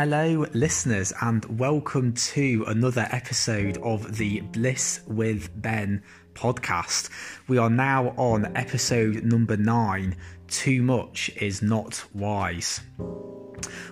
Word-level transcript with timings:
Hello, 0.00 0.46
listeners, 0.54 1.12
and 1.22 1.58
welcome 1.58 2.12
to 2.12 2.64
another 2.68 3.08
episode 3.10 3.78
of 3.78 4.16
the 4.16 4.42
Bliss 4.42 5.00
with 5.08 5.50
Ben 5.60 6.04
podcast. 6.34 7.10
We 7.48 7.58
are 7.58 7.68
now 7.68 8.10
on 8.10 8.56
episode 8.56 9.24
number 9.24 9.56
nine 9.56 10.14
Too 10.46 10.82
Much 10.82 11.32
is 11.40 11.62
Not 11.62 12.04
Wise. 12.14 12.80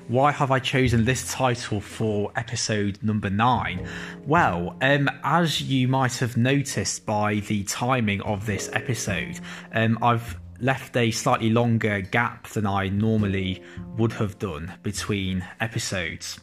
Why 0.06 0.30
have 0.30 0.52
I 0.52 0.61
chosen 0.61 1.04
this 1.04 1.32
title 1.32 1.80
for 1.80 2.30
episode 2.36 3.02
number 3.02 3.29
nine? 3.29 3.88
Well, 4.25 4.77
um, 4.82 5.11
as 5.25 5.61
you 5.61 5.88
might 5.88 6.18
have 6.18 6.36
noticed 6.36 7.04
by 7.04 7.41
the 7.41 7.64
timing 7.64 8.20
of 8.20 8.46
this 8.46 8.70
episode, 8.73 9.41
um, 9.73 9.98
I've 10.00 10.38
left 10.61 10.96
a 10.96 11.11
slightly 11.11 11.50
longer 11.50 12.00
gap 12.00 12.49
than 12.49 12.67
I 12.67 12.89
normally 12.89 13.62
would 13.96 14.12
have 14.14 14.39
done 14.39 14.72
between 14.82 15.46
episodes. 15.61 16.40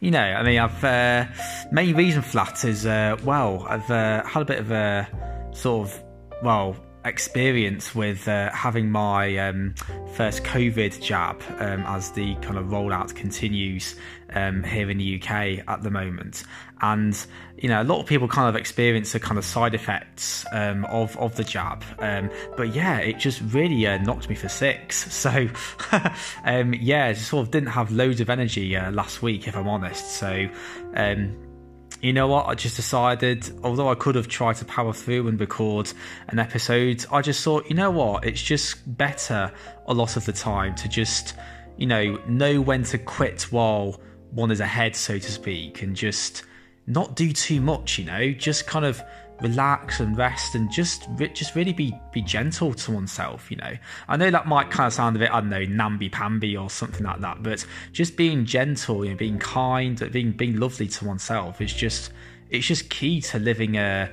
You 0.00 0.10
know, 0.10 0.20
I 0.20 0.42
mean, 0.42 0.58
I've 0.58 0.84
uh, 0.84 1.26
main 1.70 1.94
reason 1.94 2.22
for 2.22 2.36
that 2.36 2.64
is 2.64 2.86
uh, 2.86 3.16
well, 3.24 3.66
I've 3.68 3.90
uh, 3.90 4.24
had 4.24 4.42
a 4.42 4.46
bit 4.46 4.58
of 4.58 4.70
a 4.70 5.08
sort 5.52 5.88
of 5.88 6.02
well 6.42 6.76
experience 7.04 7.94
with 7.94 8.28
uh, 8.28 8.50
having 8.52 8.90
my 8.90 9.36
um, 9.38 9.74
first 10.14 10.44
COVID 10.44 11.00
jab 11.00 11.42
um, 11.58 11.82
as 11.86 12.10
the 12.12 12.34
kind 12.36 12.58
of 12.58 12.66
rollout 12.66 13.14
continues 13.14 13.96
um, 14.32 14.62
here 14.62 14.90
in 14.90 14.98
the 14.98 15.20
UK 15.20 15.64
at 15.66 15.82
the 15.82 15.90
moment. 15.90 16.44
And, 16.82 17.18
you 17.58 17.68
know, 17.68 17.82
a 17.82 17.84
lot 17.84 18.00
of 18.00 18.06
people 18.06 18.28
kind 18.28 18.48
of 18.48 18.56
experience 18.56 19.12
the 19.12 19.20
kind 19.20 19.38
of 19.38 19.44
side 19.44 19.74
effects 19.74 20.46
um, 20.52 20.84
of, 20.86 21.16
of 21.18 21.36
the 21.36 21.44
jab. 21.44 21.84
Um, 21.98 22.30
but 22.56 22.74
yeah, 22.74 22.98
it 22.98 23.18
just 23.18 23.40
really 23.52 23.86
uh, 23.86 23.98
knocked 23.98 24.28
me 24.28 24.34
for 24.34 24.48
six. 24.48 25.08
So, 25.20 25.48
um, 26.44 26.72
yeah, 26.72 27.12
just 27.12 27.28
sort 27.28 27.46
of 27.46 27.50
didn't 27.50 27.68
have 27.68 27.92
loads 27.92 28.22
of 28.22 28.30
energy 28.30 28.74
uh, 28.74 28.90
last 28.90 29.20
week, 29.20 29.46
if 29.46 29.54
I'm 29.54 29.68
honest. 29.68 30.12
So, 30.12 30.48
you 32.00 32.12
know 32.12 32.26
what? 32.28 32.46
I 32.46 32.54
just 32.54 32.76
decided, 32.76 33.50
although 33.62 33.90
I 33.90 33.94
could 33.94 34.14
have 34.14 34.28
tried 34.28 34.56
to 34.56 34.64
power 34.64 34.92
through 34.92 35.28
and 35.28 35.38
record 35.38 35.92
an 36.28 36.38
episode, 36.38 37.04
I 37.12 37.20
just 37.20 37.44
thought, 37.44 37.68
you 37.68 37.76
know 37.76 37.90
what? 37.90 38.24
It's 38.24 38.40
just 38.40 38.96
better 38.96 39.52
a 39.86 39.94
lot 39.94 40.16
of 40.16 40.24
the 40.24 40.32
time 40.32 40.74
to 40.76 40.88
just, 40.88 41.34
you 41.76 41.86
know, 41.86 42.18
know 42.26 42.60
when 42.60 42.84
to 42.84 42.98
quit 42.98 43.42
while 43.52 44.00
one 44.30 44.50
is 44.50 44.60
ahead, 44.60 44.96
so 44.96 45.18
to 45.18 45.30
speak, 45.30 45.82
and 45.82 45.94
just 45.94 46.44
not 46.86 47.16
do 47.16 47.32
too 47.32 47.60
much, 47.60 47.98
you 47.98 48.04
know, 48.04 48.32
just 48.32 48.66
kind 48.66 48.84
of 48.84 49.02
relax 49.42 50.00
and 50.00 50.16
rest 50.16 50.54
and 50.54 50.70
just 50.70 51.08
just 51.32 51.54
really 51.54 51.72
be 51.72 51.94
be 52.12 52.22
gentle 52.22 52.74
to 52.74 52.90
oneself 52.90 53.50
you 53.50 53.56
know. 53.56 53.72
I 54.08 54.16
know 54.16 54.30
that 54.30 54.46
might 54.46 54.70
kind 54.70 54.86
of 54.86 54.92
sound 54.92 55.16
a 55.16 55.18
bit 55.18 55.30
i 55.32 55.40
don't 55.40 55.50
know 55.50 55.64
namby-pamby 55.64 56.56
or 56.56 56.68
something 56.68 57.04
like 57.04 57.20
that 57.20 57.42
but 57.42 57.64
just 57.92 58.16
being 58.16 58.44
gentle 58.44 59.04
you 59.04 59.12
know 59.12 59.16
being 59.16 59.38
kind 59.38 60.10
being 60.12 60.32
being 60.32 60.58
lovely 60.58 60.88
to 60.88 61.04
oneself 61.04 61.60
is 61.60 61.72
just 61.72 62.12
it's 62.50 62.66
just 62.66 62.90
key 62.90 63.20
to 63.22 63.38
living 63.38 63.76
a 63.76 64.10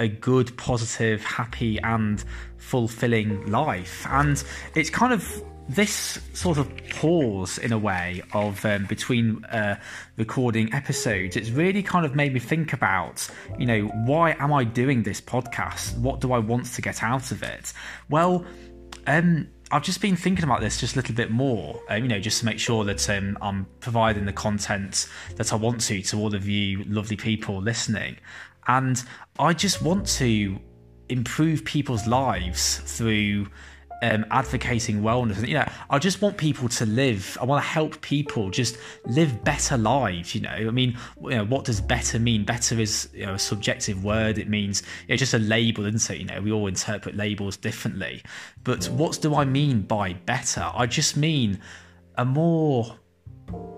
a 0.00 0.08
good 0.08 0.56
positive 0.56 1.22
happy 1.22 1.78
and 1.80 2.24
fulfilling 2.56 3.46
life. 3.50 4.06
And 4.08 4.42
it's 4.74 4.90
kind 4.90 5.12
of 5.12 5.44
this 5.70 6.20
sort 6.32 6.58
of 6.58 6.68
pause 6.90 7.58
in 7.58 7.72
a 7.72 7.78
way 7.78 8.22
of 8.32 8.64
um, 8.64 8.86
between 8.86 9.44
uh, 9.46 9.78
recording 10.16 10.72
episodes 10.74 11.36
it's 11.36 11.50
really 11.50 11.82
kind 11.82 12.04
of 12.04 12.14
made 12.14 12.34
me 12.34 12.40
think 12.40 12.72
about 12.72 13.28
you 13.58 13.66
know 13.66 13.82
why 14.04 14.34
am 14.40 14.52
i 14.52 14.64
doing 14.64 15.02
this 15.02 15.20
podcast 15.20 15.96
what 15.98 16.20
do 16.20 16.32
i 16.32 16.38
want 16.38 16.66
to 16.66 16.82
get 16.82 17.02
out 17.02 17.30
of 17.30 17.42
it 17.42 17.72
well 18.08 18.44
um, 19.06 19.48
I've 19.72 19.82
just 19.82 20.00
been 20.00 20.16
thinking 20.16 20.44
about 20.44 20.60
this 20.60 20.80
just 20.80 20.94
a 20.94 20.98
little 20.98 21.14
bit 21.14 21.30
more, 21.30 21.80
um, 21.88 22.02
you 22.02 22.08
know, 22.08 22.18
just 22.18 22.40
to 22.40 22.44
make 22.44 22.58
sure 22.58 22.84
that 22.84 23.08
um, 23.08 23.38
I'm 23.40 23.66
providing 23.78 24.24
the 24.24 24.32
content 24.32 25.08
that 25.36 25.52
I 25.52 25.56
want 25.56 25.80
to 25.82 26.02
to 26.02 26.18
all 26.18 26.34
of 26.34 26.48
you 26.48 26.84
lovely 26.84 27.16
people 27.16 27.62
listening. 27.62 28.16
And 28.66 29.02
I 29.38 29.52
just 29.52 29.80
want 29.80 30.06
to 30.18 30.58
improve 31.08 31.64
people's 31.64 32.06
lives 32.06 32.78
through 32.78 33.46
um, 34.02 34.26
advocating 34.30 35.02
wellness. 35.02 35.46
You 35.46 35.54
know, 35.54 35.68
I 35.88 35.98
just 35.98 36.22
want 36.22 36.36
people 36.36 36.68
to 36.70 36.86
live. 36.86 37.36
I 37.40 37.44
want 37.44 37.62
to 37.62 37.68
help 37.68 38.00
people 38.00 38.50
just 38.50 38.78
live 39.06 39.42
better 39.44 39.76
lives. 39.76 40.34
You 40.34 40.42
know, 40.42 40.50
I 40.50 40.70
mean, 40.70 40.96
you 41.22 41.30
know, 41.30 41.44
what 41.44 41.64
does 41.64 41.80
better 41.80 42.18
mean? 42.18 42.44
Better 42.44 42.78
is 42.78 43.08
you 43.12 43.26
know, 43.26 43.34
a 43.34 43.38
subjective 43.38 44.04
word. 44.04 44.38
It 44.38 44.48
means 44.48 44.82
it's 45.08 45.20
just 45.20 45.34
a 45.34 45.38
label, 45.38 45.86
isn't 45.86 46.14
it? 46.14 46.20
You 46.20 46.26
know, 46.26 46.40
we 46.40 46.52
all 46.52 46.66
interpret 46.66 47.16
labels 47.16 47.56
differently. 47.56 48.22
But 48.64 48.86
what 48.86 49.20
do 49.20 49.34
I 49.34 49.44
mean 49.44 49.82
by 49.82 50.14
better? 50.14 50.70
I 50.74 50.86
just 50.86 51.16
mean 51.16 51.60
a 52.16 52.24
more 52.24 52.96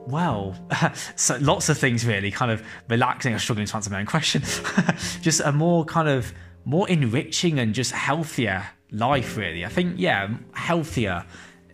well, 0.06 0.54
so 1.16 1.38
lots 1.40 1.68
of 1.68 1.78
things 1.78 2.04
really, 2.04 2.30
kind 2.30 2.50
of 2.50 2.62
relaxing. 2.88 3.32
I'm 3.32 3.38
struggling 3.38 3.66
to 3.66 3.76
answer 3.76 3.90
my 3.90 4.00
own 4.00 4.06
question. 4.06 4.42
just 5.22 5.40
a 5.40 5.52
more 5.52 5.84
kind 5.84 6.08
of 6.08 6.32
more 6.64 6.88
enriching 6.88 7.58
and 7.58 7.74
just 7.74 7.92
healthier 7.92 8.68
life, 8.92 9.36
really. 9.36 9.64
I 9.64 9.68
think, 9.68 9.94
yeah, 9.96 10.28
healthier, 10.52 11.24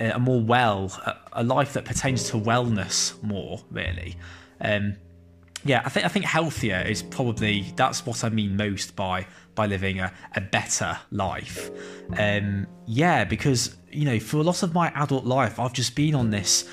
uh, 0.00 0.12
a 0.14 0.18
more 0.18 0.40
well, 0.40 0.92
a, 1.32 1.42
life 1.42 1.74
that 1.74 1.84
pertains 1.84 2.30
to 2.30 2.36
wellness 2.36 3.20
more, 3.22 3.60
really. 3.70 4.16
Um, 4.60 4.96
yeah, 5.64 5.82
I 5.84 5.88
think 5.88 6.06
I 6.06 6.08
think 6.08 6.24
healthier 6.24 6.84
is 6.86 7.02
probably 7.02 7.72
that's 7.74 8.06
what 8.06 8.22
I 8.22 8.28
mean 8.28 8.56
most 8.56 8.94
by 8.94 9.26
by 9.56 9.66
living 9.66 9.98
a, 9.98 10.12
a 10.36 10.40
better 10.40 10.98
life. 11.10 11.70
Um, 12.16 12.66
yeah, 12.86 13.24
because 13.24 13.76
you 13.90 14.04
know, 14.04 14.20
for 14.20 14.36
a 14.36 14.42
lot 14.42 14.62
of 14.62 14.72
my 14.72 14.92
adult 14.94 15.24
life, 15.24 15.58
I've 15.58 15.72
just 15.72 15.96
been 15.96 16.14
on 16.14 16.30
this 16.30 16.68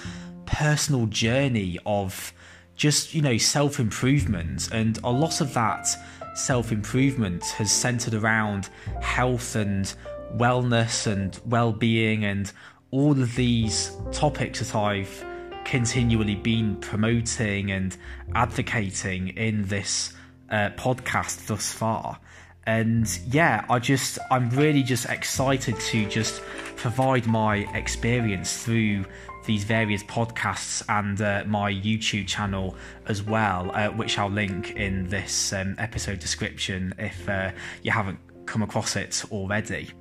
personal 0.46 1.08
journey 1.08 1.80
of 1.86 2.32
just 2.76 3.16
you 3.16 3.22
know 3.22 3.38
self 3.38 3.80
improvement, 3.80 4.70
and 4.72 5.00
a 5.04 5.10
lot 5.10 5.42
of 5.42 5.54
that 5.56 5.88
self 6.36 6.72
improvement 6.72 7.44
has 7.58 7.72
centered 7.72 8.14
around 8.14 8.70
health 9.02 9.56
and 9.56 9.94
wellness 10.36 11.08
and 11.08 11.40
well-being 11.46 12.26
and 12.26 12.52
all 12.92 13.12
of 13.12 13.36
these 13.36 13.96
topics 14.12 14.60
that 14.60 14.76
I've 14.76 15.26
continually 15.66 16.36
been 16.36 16.78
promoting 16.78 17.72
and 17.72 17.96
advocating 18.34 19.30
in 19.30 19.66
this 19.68 20.14
uh, 20.50 20.70
podcast 20.78 21.48
thus 21.48 21.72
far. 21.72 22.20
And 22.68 23.20
yeah, 23.28 23.66
I 23.70 23.80
just, 23.80 24.18
I'm 24.32 24.50
really 24.52 24.82
just 24.82 25.06
excited 25.08 25.80
to 25.80 26.06
just 26.08 26.42
provide 26.76 27.28
my 27.28 27.58
experience 27.76 28.64
through 28.64 29.06
these 29.46 29.64
various 29.64 30.04
podcasts 30.04 30.84
and 30.90 31.22
uh, 31.22 31.44
my 31.46 31.72
YouTube 31.72 32.28
channel 32.28 32.76
as 33.08 33.22
well, 33.22 33.72
uh, 33.74 33.90
which 33.90 34.18
I'll 34.18 34.30
link 34.30 34.72
in 34.72 35.08
this 35.08 35.54
um, 35.54 35.76
episode 35.78 36.20
description 36.20 36.94
if 36.98 37.30
uh, 37.30 37.52
you 37.84 37.92
haven't 37.92 38.20
come 38.48 38.64
across 38.64 38.96
it 38.96 39.24
already. 39.32 39.92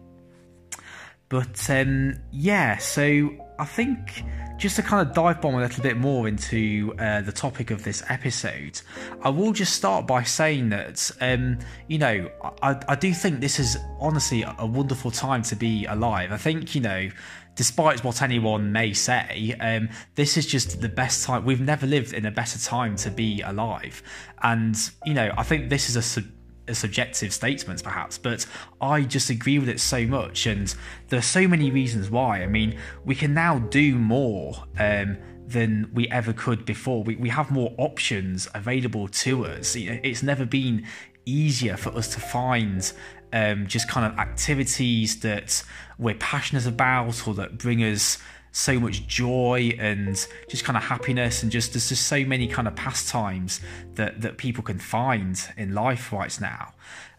But 1.29 1.69
um, 1.71 2.15
yeah, 2.31 2.79
so 2.79 3.31
I 3.59 3.65
think 3.65 4.25
just 4.57 4.77
to 4.77 4.83
kind 4.83 5.07
of 5.07 5.15
dive 5.15 5.41
bomb 5.41 5.55
a 5.55 5.61
little 5.61 5.83
bit 5.83 5.97
more 5.97 6.29
into 6.29 6.95
uh, 6.99 7.23
the 7.23 7.33
topic 7.33 7.71
of 7.71 7.83
this 7.83 8.03
episode, 8.09 8.81
I 9.23 9.31
will 9.31 9.53
just 9.53 9.75
start 9.75 10.07
by 10.07 10.23
saying 10.23 10.69
that, 10.71 11.11
um, 11.21 11.59
you 11.89 11.99
know, 11.99 12.31
I, 12.63 12.81
I, 12.89 12.95
do 12.95 13.13
think 13.13 13.41
this 13.41 13.59
is 13.59 13.77
honestly 13.99 14.45
a 14.59 14.67
wonderful 14.67 15.11
time 15.11 15.43
to 15.43 15.57
be 15.57 15.87
alive. 15.87 16.31
I 16.31 16.37
think, 16.37 16.75
you 16.75 16.81
know, 16.81 17.09
despite 17.57 18.05
what 18.05 18.23
anyone 18.23 18.73
may 18.73 18.93
say, 18.93 19.55
um, 19.61 19.89
this 20.15 20.37
is 20.37 20.47
just 20.47 20.81
the 20.81 20.89
best 20.89 21.25
time. 21.25 21.45
We've 21.45 21.61
never 21.61 21.87
lived 21.87 22.13
in 22.13 22.27
a 22.27 22.31
better 22.31 22.59
time 22.59 22.97
to 22.97 23.11
be 23.11 23.41
alive. 23.41 24.03
And, 24.43 24.77
you 25.05 25.15
know, 25.15 25.33
I 25.37 25.43
think 25.43 25.69
this 25.71 25.89
is 25.89 25.97
a 25.97 26.21
a 26.21 26.25
subjective 26.73 27.33
statements 27.33 27.83
perhaps 27.83 28.17
but 28.17 28.47
i 28.81 29.03
just 29.03 29.29
agree 29.29 29.59
with 29.59 29.69
it 29.69 29.79
so 29.79 30.07
much 30.07 30.47
and 30.47 30.75
there 31.09 31.19
are 31.19 31.23
so 31.23 31.47
many 31.47 31.71
reasons 31.71 32.11
why. 32.11 32.43
I 32.43 32.47
mean 32.47 32.79
we 33.05 33.15
can 33.15 33.35
now 33.35 33.59
do 33.59 33.97
more 33.97 34.65
um, 34.79 35.19
than 35.47 35.91
we 35.93 36.09
ever 36.09 36.33
could 36.33 36.65
before. 36.65 37.03
We, 37.03 37.17
we 37.17 37.29
have 37.29 37.51
more 37.51 37.75
options 37.77 38.49
available 38.55 39.09
to 39.09 39.47
us. 39.47 39.77
It's 39.77 40.23
never 40.23 40.47
been 40.47 40.87
easier 41.27 41.77
for 41.77 41.91
us 41.91 42.13
to 42.15 42.21
find 42.21 42.91
um, 43.33 43.67
just 43.67 43.89
kind 43.89 44.11
of 44.11 44.19
activities 44.19 45.21
that 45.21 45.63
we're 45.99 46.15
passionate 46.15 46.67
about 46.67 47.27
or 47.27 47.35
that 47.35 47.59
bring 47.59 47.81
us 47.81 48.19
so 48.55 48.79
much 48.79 49.05
joy 49.09 49.77
and 49.81 50.27
just 50.49 50.65
kind 50.65 50.77
of 50.77 50.85
happiness 50.85 51.43
and 51.43 51.51
just 51.51 51.73
there's 51.73 51.89
just 51.89 52.07
so 52.07 52.25
many 52.25 52.47
kind 52.47 52.69
of 52.69 52.77
pastimes 52.77 53.61
that 53.95 54.21
that 54.21 54.39
people 54.39 54.63
can 54.63 54.79
find 54.79 55.49
in 55.57 55.75
life 55.75 56.13
right 56.13 56.41
now 56.41 56.73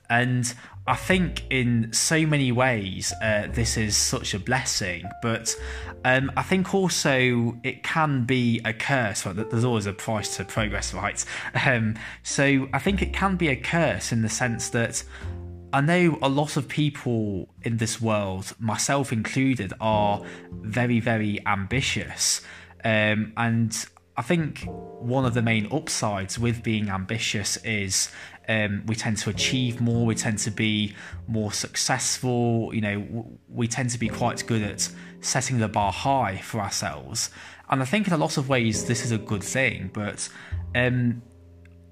and 0.10 0.54
I 0.88 0.96
think 0.96 1.44
in 1.50 1.92
so 1.94 2.26
many 2.26 2.52
ways 2.52 3.12
uh, 3.22 3.48
this 3.52 3.76
is 3.76 3.98
such 3.98 4.36
a 4.36 4.40
blessing, 4.40 5.04
but 5.24 5.56
um, 6.04 6.32
I 6.38 6.44
think 6.44 6.76
also 6.76 7.58
it 7.64 7.82
can 7.82 8.26
be 8.26 8.62
a 8.64 8.72
curse. 8.72 9.26
Well, 9.26 9.34
there's 9.34 9.64
always 9.64 9.88
a 9.88 9.94
price 9.94 10.38
to 10.38 10.46
progress, 10.46 10.94
right? 10.94 11.24
Um, 11.66 11.96
so 12.22 12.70
I 12.74 12.80
think 12.80 13.02
it 13.02 13.12
can 13.12 13.38
be 13.38 13.48
a 13.48 13.56
curse 13.56 14.12
in 14.12 14.22
the 14.22 14.30
sense 14.30 14.70
that 14.70 15.04
I 15.76 15.82
know 15.82 16.18
a 16.22 16.30
lot 16.30 16.56
of 16.56 16.70
people 16.70 17.50
in 17.64 17.76
this 17.76 18.00
world, 18.00 18.56
myself 18.60 19.12
included, 19.12 19.74
are 19.82 20.24
very, 20.50 21.02
very 21.02 21.46
ambitious. 21.46 22.40
Um, 22.86 23.34
and 23.36 23.86
I 24.16 24.22
think 24.22 24.64
one 24.70 25.26
of 25.26 25.34
the 25.34 25.42
main 25.42 25.68
upsides 25.74 26.40
with 26.40 26.64
being 26.64 26.88
ambitious 26.88 27.58
is 27.66 28.10
um, 28.48 28.84
we 28.86 28.96
tend 28.96 29.18
to 29.18 29.30
achieve 29.30 29.82
more, 29.82 30.06
we 30.06 30.16
tend 30.16 30.38
to 30.40 30.50
be 30.50 30.96
more 31.28 31.52
successful, 31.52 32.74
you 32.74 32.80
know, 32.80 33.28
we 33.50 33.68
tend 33.68 33.90
to 33.90 34.00
be 34.00 34.08
quite 34.08 34.48
good 34.48 34.62
at 34.62 34.90
setting 35.20 35.58
the 35.58 35.68
bar 35.68 35.92
high 35.92 36.38
for 36.38 36.62
ourselves. 36.62 37.32
And 37.70 37.82
I 37.82 37.86
think 37.86 38.08
in 38.08 38.14
a 38.14 38.18
lot 38.18 38.38
of 38.38 38.48
ways 38.48 38.86
this 38.86 39.04
is 39.04 39.12
a 39.12 39.18
good 39.18 39.44
thing, 39.44 39.92
but 39.94 40.30
um, 40.74 41.22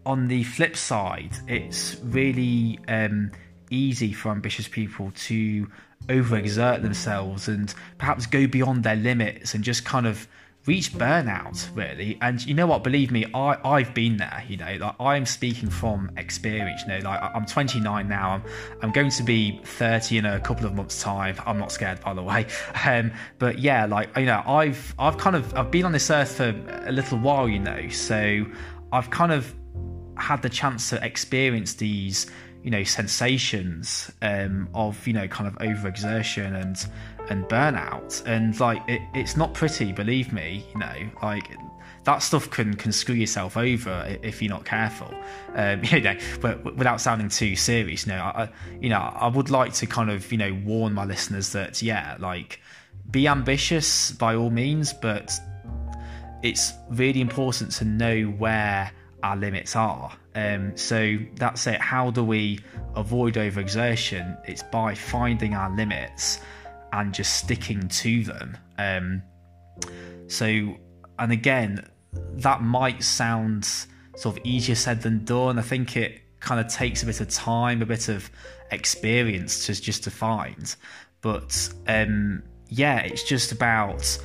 on 0.06 0.30
the 0.30 0.46
flip 0.46 0.78
side, 0.78 1.36
it's 1.50 1.98
really 2.02 2.80
um, 2.88 3.32
easy 3.74 4.14
for 4.14 4.32
ambitious 4.32 4.68
people 4.68 5.12
to 5.16 5.68
overexert 6.08 6.82
themselves 6.82 7.48
and 7.48 7.74
perhaps 7.98 8.26
go 8.26 8.46
beyond 8.48 8.84
their 8.84 8.96
limits 8.96 9.54
and 9.54 9.64
just 9.64 9.86
kind 9.86 10.06
of 10.06 10.28
reach 10.66 10.94
burnout 10.94 11.68
really. 11.76 12.18
And 12.22 12.46
you 12.46 12.54
know 12.54 12.68
what? 12.68 12.84
Believe 12.84 13.12
me 13.12 13.26
i 13.34 13.58
i've 13.66 13.94
been 13.94 14.18
there 14.18 14.44
you 14.48 14.56
know. 14.58 14.78
Like 14.80 14.96
i'm 15.00 15.26
speaking 15.26 15.70
from 15.70 16.12
experience 16.18 16.82
you 16.84 16.88
know. 16.90 17.00
Like 17.00 17.22
i'm 17.36 17.46
29 17.46 18.08
now. 18.08 18.32
I'm 18.32 18.44
i'm 18.82 18.92
going 18.92 19.12
to 19.12 19.24
be 19.24 19.60
30 19.64 20.20
in 20.20 20.26
a 20.26 20.40
couple 20.40 20.66
of 20.66 20.74
months 20.74 21.02
time. 21.02 21.36
I'm 21.46 21.58
not 21.58 21.72
scared 21.72 22.00
by 22.02 22.14
the 22.14 22.24
way. 22.24 22.48
Um 22.86 23.12
but 23.40 23.60
yeah 23.60 23.86
like 23.86 24.16
you 24.18 24.26
know 24.26 24.42
i've 24.46 24.94
i've 25.00 25.18
kind 25.18 25.36
of 25.36 25.54
i've 25.56 25.72
been 25.72 25.86
on 25.86 25.94
this 25.94 26.10
earth 26.10 26.38
for 26.38 26.54
a 26.86 26.92
little 26.92 27.18
while 27.18 27.48
you 27.50 27.60
know. 27.60 27.90
So 27.90 28.46
i've 28.92 29.10
kind 29.10 29.32
of 29.32 29.54
had 30.18 30.42
the 30.42 30.50
chance 30.50 30.90
to 30.92 31.04
experience 31.04 31.74
these 31.74 32.30
you 32.64 32.72
know 32.72 32.84
sensations 32.84 34.12
um, 34.22 34.70
of 34.74 35.06
you 35.06 35.14
know 35.14 35.28
kind 35.28 35.48
of 35.48 35.56
overexertion 35.56 36.60
and 36.62 36.88
and 37.30 37.46
burnout. 37.46 38.26
And 38.26 38.60
like 38.60 38.82
it, 38.88 39.02
it's 39.14 39.38
not 39.38 39.54
pretty 39.54 39.92
believe 39.92 40.34
me 40.34 40.66
you 40.74 40.80
know 40.80 40.96
like 41.22 41.50
that 42.06 42.20
stuff 42.20 42.50
can 42.50 42.74
can 42.76 42.92
screw 42.92 43.16
yourself 43.16 43.58
over 43.58 44.18
if 44.24 44.42
you're 44.42 44.50
not 44.50 44.66
careful. 44.66 45.14
Um, 45.56 45.84
you 45.92 46.02
know 46.02 46.18
but 46.42 46.64
without 46.76 47.02
sounding 47.02 47.30
too 47.30 47.56
serious 47.56 48.06
you 48.08 48.14
know 48.14 48.20
I, 48.22 48.50
you 48.80 48.90
know 48.90 49.00
I 49.00 49.28
would 49.28 49.50
like 49.50 49.74
to 49.74 49.86
kind 49.86 50.10
of 50.10 50.32
you 50.32 50.38
know 50.38 50.54
warn 50.66 50.94
my 50.94 51.06
listeners 51.06 51.52
that 51.52 51.82
yeah 51.82 52.18
like 52.20 52.60
be 53.12 53.28
ambitious 53.28 54.12
by 54.12 54.36
all 54.36 54.50
means 54.50 54.94
but 54.94 55.32
it's 56.42 56.74
really 56.90 57.22
important 57.22 57.72
to 57.72 57.86
know 57.86 58.24
where 58.24 58.92
our 59.24 59.38
limits 59.38 59.76
are. 59.76 60.12
Um, 60.36 60.76
so 60.78 61.18
that's 61.36 61.66
it. 61.66 61.80
How 61.80 62.12
do 62.12 62.24
we 62.24 62.60
avoid 62.96 63.36
overexertion? 63.36 64.38
It's 64.46 64.64
by 64.64 64.94
finding 64.94 65.54
our 65.54 65.76
limits 65.76 66.40
and 66.92 67.14
just 67.14 67.36
sticking 67.36 67.88
to 67.88 68.24
them. 68.24 68.58
Um, 68.78 69.24
so, 70.28 70.46
and 71.18 71.32
again, 71.32 71.88
that 72.34 72.62
might 72.62 73.02
sound 73.02 73.66
sort 74.16 74.38
of 74.38 74.46
easier 74.46 74.76
said 74.76 75.02
than 75.02 75.24
done. 75.26 75.58
I 75.58 75.64
think 75.64 75.98
it 75.98 76.22
kind 76.40 76.60
of 76.60 76.72
takes 76.72 77.02
a 77.02 77.06
bit 77.06 77.22
of 77.22 77.30
time, 77.30 77.82
a 77.82 77.86
bit 77.86 78.10
of 78.10 78.30
experience 78.72 79.66
to 79.66 79.82
just 79.82 80.04
to 80.04 80.12
find. 80.12 80.76
But 81.22 81.70
um, 81.88 82.44
yeah, 82.68 83.00
it's 83.00 83.24
just 83.24 83.52
about 83.52 84.18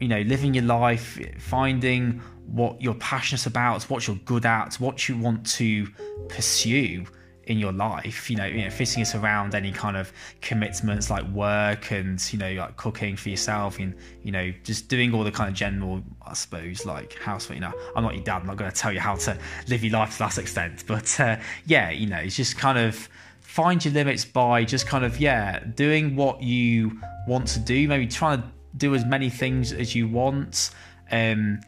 you 0.00 0.08
know 0.08 0.20
living 0.22 0.54
your 0.54 0.64
life, 0.64 1.18
finding 1.38 2.20
what 2.46 2.80
you're 2.80 2.94
passionate 2.94 3.46
about, 3.46 3.82
what 3.84 4.06
you're 4.06 4.16
good 4.24 4.46
at, 4.46 4.74
what 4.76 5.08
you 5.08 5.18
want 5.18 5.46
to 5.46 5.86
pursue 6.28 7.04
in 7.48 7.58
your 7.58 7.72
life. 7.72 8.30
You 8.30 8.36
know, 8.36 8.46
you 8.46 8.62
know, 8.64 8.70
fitting 8.70 9.02
it 9.02 9.14
around 9.14 9.54
any 9.54 9.72
kind 9.72 9.96
of 9.96 10.12
commitments 10.40 11.10
like 11.10 11.24
work 11.28 11.90
and 11.90 12.20
you 12.32 12.38
know, 12.38 12.52
like 12.52 12.76
cooking 12.76 13.16
for 13.16 13.30
yourself, 13.30 13.78
and 13.78 13.94
you 14.22 14.30
know, 14.30 14.52
just 14.62 14.88
doing 14.88 15.12
all 15.12 15.24
the 15.24 15.32
kind 15.32 15.48
of 15.48 15.54
general, 15.54 16.02
I 16.24 16.34
suppose, 16.34 16.86
like 16.86 17.14
house. 17.14 17.50
You 17.50 17.60
know, 17.60 17.72
I'm 17.96 18.04
not 18.04 18.14
your 18.14 18.24
dad. 18.24 18.42
I'm 18.42 18.46
not 18.46 18.56
going 18.56 18.70
to 18.70 18.76
tell 18.76 18.92
you 18.92 19.00
how 19.00 19.16
to 19.16 19.36
live 19.68 19.82
your 19.82 19.98
life 19.98 20.12
to 20.12 20.18
that 20.20 20.38
extent, 20.38 20.84
but 20.86 21.18
uh, 21.18 21.36
yeah, 21.66 21.90
you 21.90 22.06
know, 22.06 22.18
it's 22.18 22.36
just 22.36 22.56
kind 22.56 22.78
of 22.78 23.08
find 23.40 23.82
your 23.84 23.94
limits 23.94 24.24
by 24.24 24.64
just 24.64 24.86
kind 24.86 25.04
of 25.04 25.18
yeah, 25.18 25.64
doing 25.74 26.16
what 26.16 26.42
you 26.42 27.00
want 27.26 27.48
to 27.48 27.58
do. 27.58 27.88
Maybe 27.88 28.06
trying 28.06 28.42
to 28.42 28.48
do 28.78 28.94
as 28.94 29.04
many 29.04 29.28
things 29.28 29.72
as 29.72 29.94
you 29.94 30.08
want. 30.08 30.70
Um, 31.10 31.60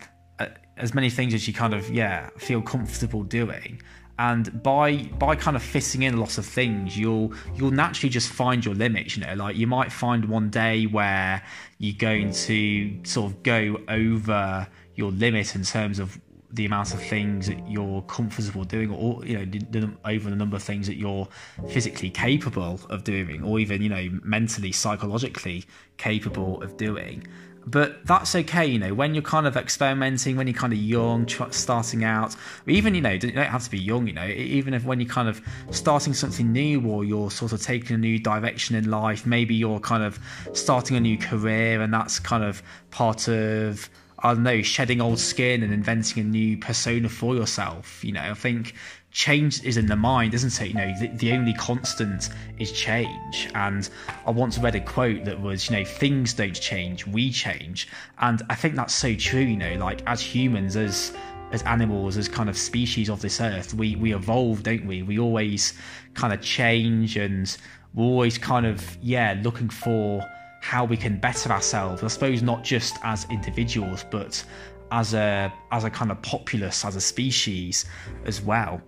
as 0.80 0.94
many 0.94 1.10
things 1.10 1.34
as 1.34 1.46
you 1.46 1.54
kind 1.54 1.74
of 1.74 1.88
yeah 1.90 2.30
feel 2.38 2.62
comfortable 2.62 3.22
doing 3.22 3.80
and 4.18 4.62
by 4.62 4.96
by 5.18 5.36
kind 5.36 5.56
of 5.56 5.62
fitting 5.62 6.02
in 6.02 6.16
lots 6.18 6.38
of 6.38 6.46
things 6.46 6.96
you'll 6.96 7.32
you'll 7.54 7.70
naturally 7.70 8.08
just 8.08 8.28
find 8.28 8.64
your 8.64 8.74
limits 8.74 9.16
you 9.16 9.24
know 9.24 9.34
like 9.34 9.56
you 9.56 9.66
might 9.66 9.92
find 9.92 10.24
one 10.24 10.50
day 10.50 10.84
where 10.86 11.42
you're 11.78 11.96
going 11.96 12.32
to 12.32 12.98
sort 13.04 13.30
of 13.30 13.42
go 13.42 13.78
over 13.88 14.66
your 14.94 15.10
limit 15.12 15.54
in 15.54 15.62
terms 15.62 15.98
of 15.98 16.20
the 16.52 16.66
amount 16.66 16.92
of 16.94 17.00
things 17.00 17.46
that 17.46 17.68
you're 17.68 18.02
comfortable 18.02 18.64
doing 18.64 18.90
or 18.90 19.24
you 19.24 19.38
know 19.38 19.90
over 20.04 20.30
the 20.30 20.36
number 20.36 20.56
of 20.56 20.62
things 20.62 20.86
that 20.86 20.96
you're 20.96 21.28
physically 21.68 22.10
capable 22.10 22.80
of 22.90 23.04
doing 23.04 23.42
or 23.44 23.60
even 23.60 23.82
you 23.82 23.88
know 23.88 24.08
mentally 24.24 24.72
psychologically 24.72 25.64
capable 25.96 26.62
of 26.62 26.76
doing. 26.76 27.26
But 27.66 28.06
that's 28.06 28.34
okay 28.34 28.66
you 28.66 28.78
know 28.78 28.94
when 28.94 29.14
you're 29.14 29.22
kind 29.22 29.46
of 29.46 29.56
experimenting 29.56 30.36
when 30.36 30.46
you're 30.46 30.54
kind 30.54 30.72
of 30.72 30.78
young 30.78 31.28
starting 31.50 32.04
out 32.04 32.34
even 32.66 32.94
you 32.94 33.02
know 33.02 33.10
you 33.10 33.18
don't 33.18 33.36
have 33.36 33.62
to 33.64 33.70
be 33.70 33.78
young 33.78 34.06
you 34.06 34.14
know 34.14 34.26
even 34.26 34.72
if 34.72 34.84
when 34.84 34.98
you're 34.98 35.08
kind 35.08 35.28
of 35.28 35.42
starting 35.70 36.14
something 36.14 36.50
new 36.50 36.84
or 36.86 37.04
you're 37.04 37.30
sort 37.30 37.52
of 37.52 37.60
taking 37.60 37.94
a 37.94 37.98
new 37.98 38.18
direction 38.18 38.74
in 38.76 38.90
life 38.90 39.26
maybe 39.26 39.54
you're 39.54 39.78
kind 39.78 40.02
of 40.02 40.18
starting 40.54 40.96
a 40.96 41.00
new 41.00 41.18
career 41.18 41.82
and 41.82 41.92
that's 41.92 42.18
kind 42.18 42.42
of 42.42 42.62
part 42.90 43.28
of 43.28 43.90
I 44.22 44.34
don't 44.34 44.42
know, 44.42 44.60
shedding 44.62 45.00
old 45.00 45.18
skin 45.18 45.62
and 45.62 45.72
inventing 45.72 46.22
a 46.22 46.26
new 46.26 46.58
persona 46.58 47.08
for 47.08 47.34
yourself. 47.34 48.04
You 48.04 48.12
know, 48.12 48.22
I 48.22 48.34
think 48.34 48.74
change 49.12 49.64
is 49.64 49.76
in 49.76 49.86
the 49.86 49.96
mind, 49.96 50.34
isn't 50.34 50.60
it? 50.60 50.68
You 50.68 50.74
know, 50.74 50.92
the, 51.00 51.08
the, 51.08 51.32
only 51.32 51.54
constant 51.54 52.28
is 52.58 52.70
change. 52.70 53.48
And 53.54 53.88
I 54.26 54.30
once 54.30 54.58
read 54.58 54.74
a 54.74 54.80
quote 54.80 55.24
that 55.24 55.40
was, 55.40 55.68
you 55.68 55.76
know, 55.76 55.84
things 55.84 56.34
don't 56.34 56.52
change, 56.52 57.06
we 57.06 57.30
change. 57.30 57.88
And 58.18 58.42
I 58.50 58.54
think 58.54 58.74
that's 58.74 58.94
so 58.94 59.14
true, 59.14 59.40
you 59.40 59.56
know, 59.56 59.74
like 59.74 60.02
as 60.06 60.20
humans, 60.20 60.76
as 60.76 61.12
as 61.52 61.62
animals, 61.62 62.16
as 62.16 62.28
kind 62.28 62.48
of 62.48 62.56
species 62.56 63.10
of 63.10 63.20
this 63.22 63.40
earth, 63.40 63.74
we 63.74 63.96
we 63.96 64.14
evolve, 64.14 64.62
don't 64.62 64.86
we? 64.86 65.02
We 65.02 65.18
always 65.18 65.74
kind 66.14 66.32
of 66.32 66.40
change 66.40 67.16
and 67.16 67.56
we're 67.94 68.04
always 68.04 68.38
kind 68.38 68.66
of, 68.66 68.96
yeah, 69.02 69.40
looking 69.42 69.68
for 69.68 70.22
how 70.60 70.84
we 70.84 70.96
can 70.96 71.18
better 71.18 71.50
ourselves. 71.50 72.02
I 72.02 72.08
suppose 72.08 72.42
not 72.42 72.62
just 72.62 72.96
as 73.02 73.26
individuals, 73.30 74.04
but 74.10 74.44
as 74.92 75.14
a 75.14 75.52
as 75.72 75.84
a 75.84 75.90
kind 75.90 76.10
of 76.10 76.20
populace, 76.22 76.84
as 76.84 76.96
a 76.96 77.00
species 77.00 77.84
as 78.24 78.40
well. 78.40 78.80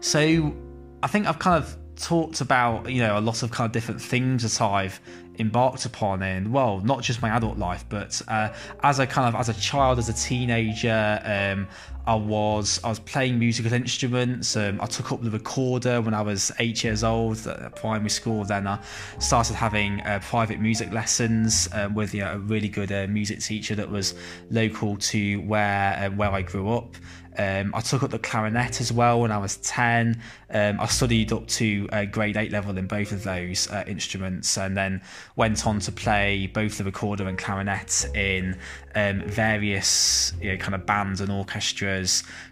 So 0.00 0.54
I 1.02 1.06
think 1.06 1.26
I've 1.26 1.38
kind 1.38 1.62
of 1.62 1.76
talked 1.96 2.40
about 2.40 2.90
you 2.90 3.00
know 3.00 3.18
a 3.18 3.20
lot 3.20 3.42
of 3.42 3.50
kind 3.50 3.66
of 3.66 3.72
different 3.72 4.00
things 4.00 4.42
that 4.42 4.60
I've 4.60 5.00
embarked 5.38 5.84
upon 5.84 6.22
in 6.22 6.52
well 6.52 6.80
not 6.80 7.02
just 7.02 7.22
my 7.22 7.28
adult 7.30 7.58
life 7.58 7.84
but 7.88 8.20
uh, 8.28 8.52
as 8.82 8.98
a 8.98 9.06
kind 9.06 9.32
of 9.32 9.40
as 9.40 9.48
a 9.48 9.54
child 9.54 9.98
as 9.98 10.08
a 10.08 10.12
teenager 10.12 11.20
um, 11.24 11.68
I 12.06 12.14
was 12.14 12.80
I 12.84 12.88
was 12.90 12.98
playing 13.00 13.38
musical 13.38 13.72
instruments 13.72 14.56
um, 14.56 14.80
I 14.80 14.86
took 14.86 15.12
up 15.12 15.22
the 15.22 15.30
recorder 15.30 16.00
when 16.00 16.12
I 16.12 16.22
was 16.22 16.52
eight 16.58 16.84
years 16.84 17.02
old 17.02 17.46
at 17.46 17.76
primary 17.76 18.10
school 18.10 18.44
then 18.44 18.66
I 18.66 18.78
started 19.18 19.54
having 19.54 20.00
uh, 20.02 20.20
private 20.22 20.60
music 20.60 20.92
lessons 20.92 21.68
um, 21.72 21.94
with 21.94 22.14
you 22.14 22.20
know, 22.20 22.32
a 22.32 22.38
really 22.38 22.68
good 22.68 22.92
uh, 22.92 23.06
music 23.08 23.40
teacher 23.40 23.74
that 23.76 23.90
was 23.90 24.14
local 24.50 24.96
to 24.96 25.38
where 25.42 25.96
uh, 25.98 26.10
where 26.10 26.30
I 26.30 26.42
grew 26.42 26.72
up 26.72 26.96
um, 27.36 27.72
I 27.74 27.80
took 27.80 28.02
up 28.02 28.10
the 28.10 28.18
clarinet 28.18 28.80
as 28.80 28.92
well 28.92 29.20
when 29.20 29.32
I 29.32 29.38
was 29.38 29.56
10. 29.58 30.20
Um, 30.50 30.80
I 30.80 30.86
studied 30.86 31.32
up 31.32 31.46
to 31.48 31.88
uh, 31.92 32.04
grade 32.04 32.36
8 32.36 32.52
level 32.52 32.76
in 32.78 32.86
both 32.86 33.10
of 33.10 33.24
those 33.24 33.68
uh, 33.70 33.82
instruments 33.86 34.56
and 34.56 34.76
then 34.76 35.02
went 35.34 35.66
on 35.66 35.80
to 35.80 35.92
play 35.92 36.46
both 36.46 36.78
the 36.78 36.84
recorder 36.84 37.26
and 37.26 37.36
clarinet 37.36 38.06
in 38.14 38.56
um, 38.94 39.22
various 39.22 40.32
you 40.40 40.52
know, 40.52 40.58
kind 40.58 40.74
of 40.74 40.86
bands 40.86 41.20
and 41.20 41.30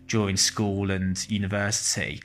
during 0.06 0.36
school 0.36 0.90
and 0.90 1.28
university. 1.30 2.22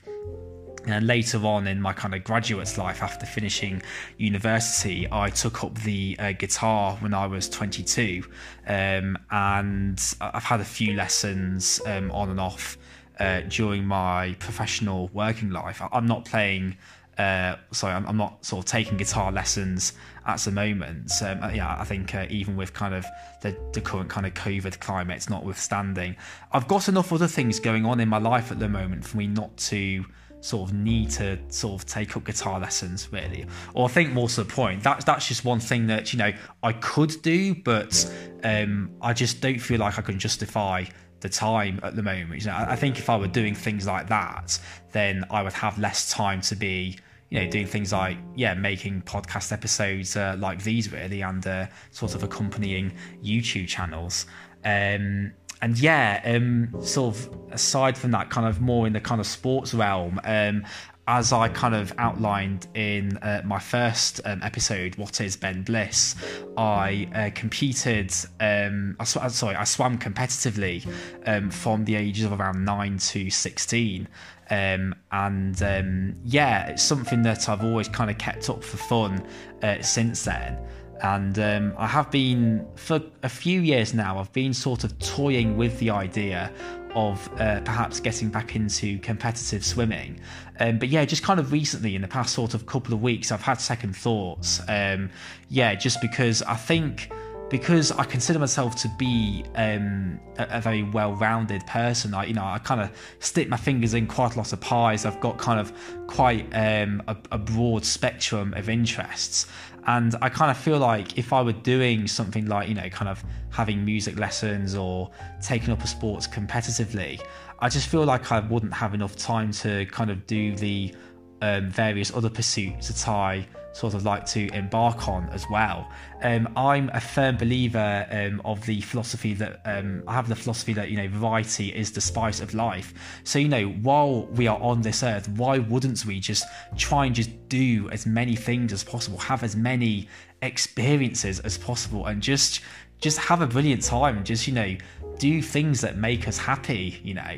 And 0.87 1.05
later 1.05 1.45
on 1.45 1.67
in 1.67 1.81
my 1.81 1.91
kind 1.91 2.13
of 2.15 2.23
graduate's 2.23 2.77
life, 2.77 3.03
after 3.03 3.25
finishing 3.25 3.81
university, 4.17 5.05
I 5.11 5.29
took 5.29 5.63
up 5.63 5.77
the 5.79 6.15
uh, 6.17 6.31
guitar 6.31 6.95
when 7.01 7.13
I 7.13 7.27
was 7.27 7.49
22. 7.49 8.23
Um, 8.67 9.17
and 9.29 10.01
I've 10.21 10.43
had 10.43 10.61
a 10.61 10.65
few 10.65 10.93
lessons 10.93 11.81
um, 11.85 12.09
on 12.11 12.29
and 12.29 12.39
off 12.39 12.77
uh, 13.19 13.41
during 13.49 13.85
my 13.85 14.35
professional 14.39 15.09
working 15.13 15.49
life. 15.49 15.81
I'm 15.91 16.05
not 16.05 16.23
playing, 16.23 16.77
uh, 17.17 17.55
sorry, 17.71 17.93
I'm, 17.93 18.05
I'm, 18.05 18.17
not 18.17 18.45
sort 18.45 18.63
of 18.63 18.69
taking 18.69 18.95
guitar 18.95 19.31
lessons 19.31 19.93
at 20.27 20.39
the 20.39 20.51
moment. 20.51 21.11
Um, 21.21 21.39
yeah, 21.53 21.75
I 21.79 21.83
think 21.83 22.13
uh, 22.13 22.27
even 22.29 22.55
with 22.55 22.73
kind 22.73 22.93
of 22.93 23.05
the, 23.41 23.57
the 23.73 23.81
current 23.81 24.09
kind 24.09 24.27
of 24.27 24.35
COVID 24.35 24.79
climate, 24.79 25.27
notwithstanding, 25.29 26.15
I've 26.51 26.67
got 26.67 26.87
enough 26.89 27.11
other 27.11 27.27
things 27.27 27.59
going 27.59 27.85
on 27.85 27.99
in 27.99 28.07
my 28.07 28.19
life 28.19 28.51
at 28.51 28.59
the 28.59 28.69
moment 28.69 29.03
for 29.03 29.17
me 29.17 29.25
not 29.25 29.55
to 29.57 30.05
sort 30.41 30.69
of 30.69 30.75
need 30.75 31.09
to 31.09 31.39
sort 31.49 31.81
of 31.81 31.87
take 31.87 32.15
up 32.15 32.23
guitar 32.23 32.59
lessons 32.59 33.11
really. 33.11 33.45
Or 33.73 33.85
i 33.85 33.91
think 33.91 34.13
more 34.13 34.27
to 34.29 34.43
the 34.43 34.45
point? 34.45 34.83
That's 34.83 35.03
that's 35.03 35.27
just 35.27 35.43
one 35.43 35.59
thing 35.59 35.87
that 35.87 36.13
you 36.13 36.19
know 36.19 36.31
i 36.61 36.73
could 36.73 37.15
do 37.23 37.55
but 37.55 38.13
um 38.43 38.91
i 39.01 39.13
just 39.13 39.41
don't 39.41 39.57
feel 39.57 39.79
like 39.79 39.97
i 39.97 40.01
can 40.01 40.19
justify 40.19 40.85
the 41.21 41.29
time 41.29 41.79
at 41.81 41.95
the 41.95 42.03
moment. 42.03 42.41
You 42.41 42.47
know 42.47 42.55
i 42.55 42.75
think 42.75 42.99
if 42.99 43.09
i 43.09 43.17
were 43.17 43.27
doing 43.27 43.55
things 43.55 43.87
like 43.87 44.07
that 44.09 44.59
then 44.91 45.25
i 45.31 45.41
would 45.41 45.53
have 45.53 45.79
less 45.79 46.11
time 46.11 46.41
to 46.41 46.55
be 46.55 46.99
you 47.29 47.39
know, 47.39 47.49
doing 47.49 47.67
things 47.67 47.91
like 47.91 48.17
yeah, 48.35 48.53
making 48.53 49.01
podcast 49.03 49.51
episodes 49.51 50.15
uh, 50.15 50.35
like 50.39 50.63
these 50.63 50.91
really, 50.91 51.21
and 51.21 51.45
uh, 51.45 51.67
sort 51.91 52.15
of 52.15 52.23
accompanying 52.23 52.93
YouTube 53.23 53.67
channels. 53.67 54.25
Um, 54.63 55.33
and 55.61 55.79
yeah, 55.79 56.21
um, 56.23 56.69
sort 56.81 57.15
of 57.15 57.29
aside 57.51 57.97
from 57.97 58.11
that, 58.11 58.29
kind 58.29 58.47
of 58.47 58.61
more 58.61 58.85
in 58.85 58.93
the 58.93 59.01
kind 59.01 59.19
of 59.19 59.25
sports 59.25 59.73
realm, 59.73 60.19
um, 60.23 60.63
as 61.07 61.31
I 61.31 61.47
kind 61.47 61.73
of 61.73 61.93
outlined 61.97 62.67
in 62.73 63.17
uh, 63.17 63.41
my 63.45 63.59
first 63.59 64.19
um, 64.25 64.43
episode, 64.43 64.95
What 64.97 65.21
is 65.21 65.37
Ben 65.37 65.63
Bliss? 65.63 66.15
I 66.57 67.07
uh, 67.15 67.29
competed, 67.33 68.13
um, 68.41 68.97
I 68.99 69.05
sw- 69.05 69.33
sorry, 69.33 69.55
I 69.55 69.63
swam 69.63 69.97
competitively 69.97 70.85
um, 71.25 71.49
from 71.49 71.85
the 71.85 71.95
ages 71.95 72.25
of 72.25 72.37
around 72.37 72.65
9 72.65 72.97
to 72.97 73.29
16. 73.29 74.07
Um, 74.49 74.95
and 75.11 75.61
um, 75.61 76.15
yeah, 76.23 76.67
it's 76.67 76.83
something 76.83 77.21
that 77.23 77.49
I've 77.49 77.63
always 77.63 77.87
kind 77.89 78.09
of 78.09 78.17
kept 78.17 78.49
up 78.49 78.63
for 78.63 78.77
fun 78.77 79.25
uh, 79.61 79.81
since 79.81 80.23
then. 80.23 80.57
And 81.03 81.37
um, 81.37 81.73
I 81.77 81.85
have 81.85 82.09
been, 82.09 82.65
for 82.75 82.99
a 83.23 83.29
few 83.29 83.61
years 83.61 83.93
now, 83.93 84.17
I've 84.17 84.33
been 84.33 84.53
sort 84.53 84.83
of 84.83 84.97
toying 84.99 85.55
with 85.55 85.77
the 85.79 85.91
idea 85.91 86.51
of 86.95 87.29
uh, 87.39 87.59
perhaps 87.61 87.99
getting 87.99 88.29
back 88.29 88.55
into 88.55 88.97
competitive 88.99 89.63
swimming. 89.63 90.19
Um, 90.59 90.79
but 90.79 90.89
yeah, 90.89 91.05
just 91.05 91.21
kind 91.21 91.39
of 91.39 91.51
recently, 91.51 91.95
in 91.95 92.01
the 92.01 92.07
past 92.07 92.33
sort 92.33 92.55
of 92.55 92.65
couple 92.65 92.93
of 92.93 93.01
weeks, 93.01 93.31
I've 93.31 93.41
had 93.41 93.61
second 93.61 93.95
thoughts. 93.95 94.61
Um, 94.67 95.11
yeah, 95.49 95.75
just 95.75 96.01
because 96.01 96.41
I 96.41 96.55
think 96.55 97.11
because 97.49 97.91
I 97.91 98.03
consider 98.03 98.39
myself 98.39 98.75
to 98.77 98.89
be 98.97 99.45
um, 99.55 100.19
a, 100.37 100.47
a, 100.57 100.61
very 100.61 100.83
well-rounded 100.83 101.65
person. 101.65 102.13
I, 102.13 102.25
you 102.25 102.33
know, 102.33 102.43
I 102.43 102.59
kind 102.59 102.81
of 102.81 102.91
stick 103.19 103.47
my 103.47 103.57
fingers 103.57 103.93
in 103.93 104.05
quite 104.07 104.35
a 104.35 104.37
lot 104.37 104.51
of 104.51 104.59
pies. 104.59 105.05
I've 105.05 105.19
got 105.21 105.37
kind 105.37 105.59
of 105.59 105.71
quite 106.07 106.47
um, 106.53 107.01
a, 107.07 107.15
a, 107.31 107.37
broad 107.37 107.85
spectrum 107.85 108.53
of 108.53 108.69
interests, 108.69 109.47
and 109.85 110.15
I 110.21 110.29
kind 110.29 110.51
of 110.51 110.57
feel 110.57 110.79
like 110.79 111.17
if 111.17 111.31
I 111.31 111.41
were 111.41 111.53
doing 111.53 112.07
something 112.07 112.47
like 112.47 112.67
you 112.67 112.75
know, 112.75 112.89
kind 112.89 113.07
of 113.07 113.23
having 113.49 113.85
music 113.85 114.19
lessons 114.19 114.75
or 114.75 115.09
taking 115.41 115.71
up 115.71 115.81
a 115.83 115.87
sports 115.87 116.27
competitively, 116.27 117.21
I 117.59 117.69
just 117.69 117.87
feel 117.87 118.03
like 118.03 118.31
I 118.31 118.39
wouldn't 118.41 118.73
have 118.73 118.93
enough 118.93 119.15
time 119.15 119.51
to 119.53 119.85
kind 119.85 120.11
of 120.11 120.27
do 120.27 120.55
the 120.55 120.93
um, 121.41 121.69
various 121.69 122.13
other 122.13 122.29
pursuits 122.29 122.87
that 122.89 123.07
I 123.07 123.47
sort 123.77 123.93
of 123.93 124.03
like 124.03 124.25
to 124.25 124.47
embark 124.53 125.07
on 125.07 125.29
as 125.29 125.45
well. 125.49 125.87
Um, 126.23 126.49
I'm 126.57 126.89
a 126.93 126.99
firm 126.99 127.37
believer 127.37 128.07
um, 128.09 128.41
of 128.43 128.65
the 128.65 128.81
philosophy 128.81 129.35
that 129.35 129.61
um, 129.65 130.03
I 130.07 130.13
have 130.13 130.27
the 130.27 130.35
philosophy 130.35 130.73
that 130.73 130.89
you 130.89 130.97
know 130.97 131.07
variety 131.07 131.69
is 131.69 131.91
the 131.91 132.01
spice 132.01 132.41
of 132.41 132.53
life. 132.53 132.93
So 133.23 133.37
you 133.37 133.47
know 133.47 133.67
while 133.67 134.25
we 134.27 134.47
are 134.47 134.59
on 134.59 134.81
this 134.81 135.03
earth, 135.03 135.29
why 135.29 135.59
wouldn't 135.59 136.05
we 136.05 136.19
just 136.19 136.43
try 136.75 137.05
and 137.05 137.13
just 137.13 137.29
do 137.49 137.87
as 137.91 138.05
many 138.05 138.35
things 138.35 138.73
as 138.73 138.83
possible, 138.83 139.19
have 139.19 139.43
as 139.43 139.55
many 139.55 140.07
experiences 140.41 141.39
as 141.41 141.57
possible, 141.57 142.07
and 142.07 142.21
just 142.21 142.61
just 142.99 143.19
have 143.19 143.41
a 143.41 143.47
brilliant 143.47 143.83
time. 143.83 144.23
Just 144.23 144.47
you 144.47 144.53
know 144.53 144.75
do 145.19 145.41
things 145.41 145.81
that 145.81 145.97
make 145.97 146.27
us 146.27 146.37
happy. 146.37 146.99
You 147.03 147.13
know. 147.13 147.37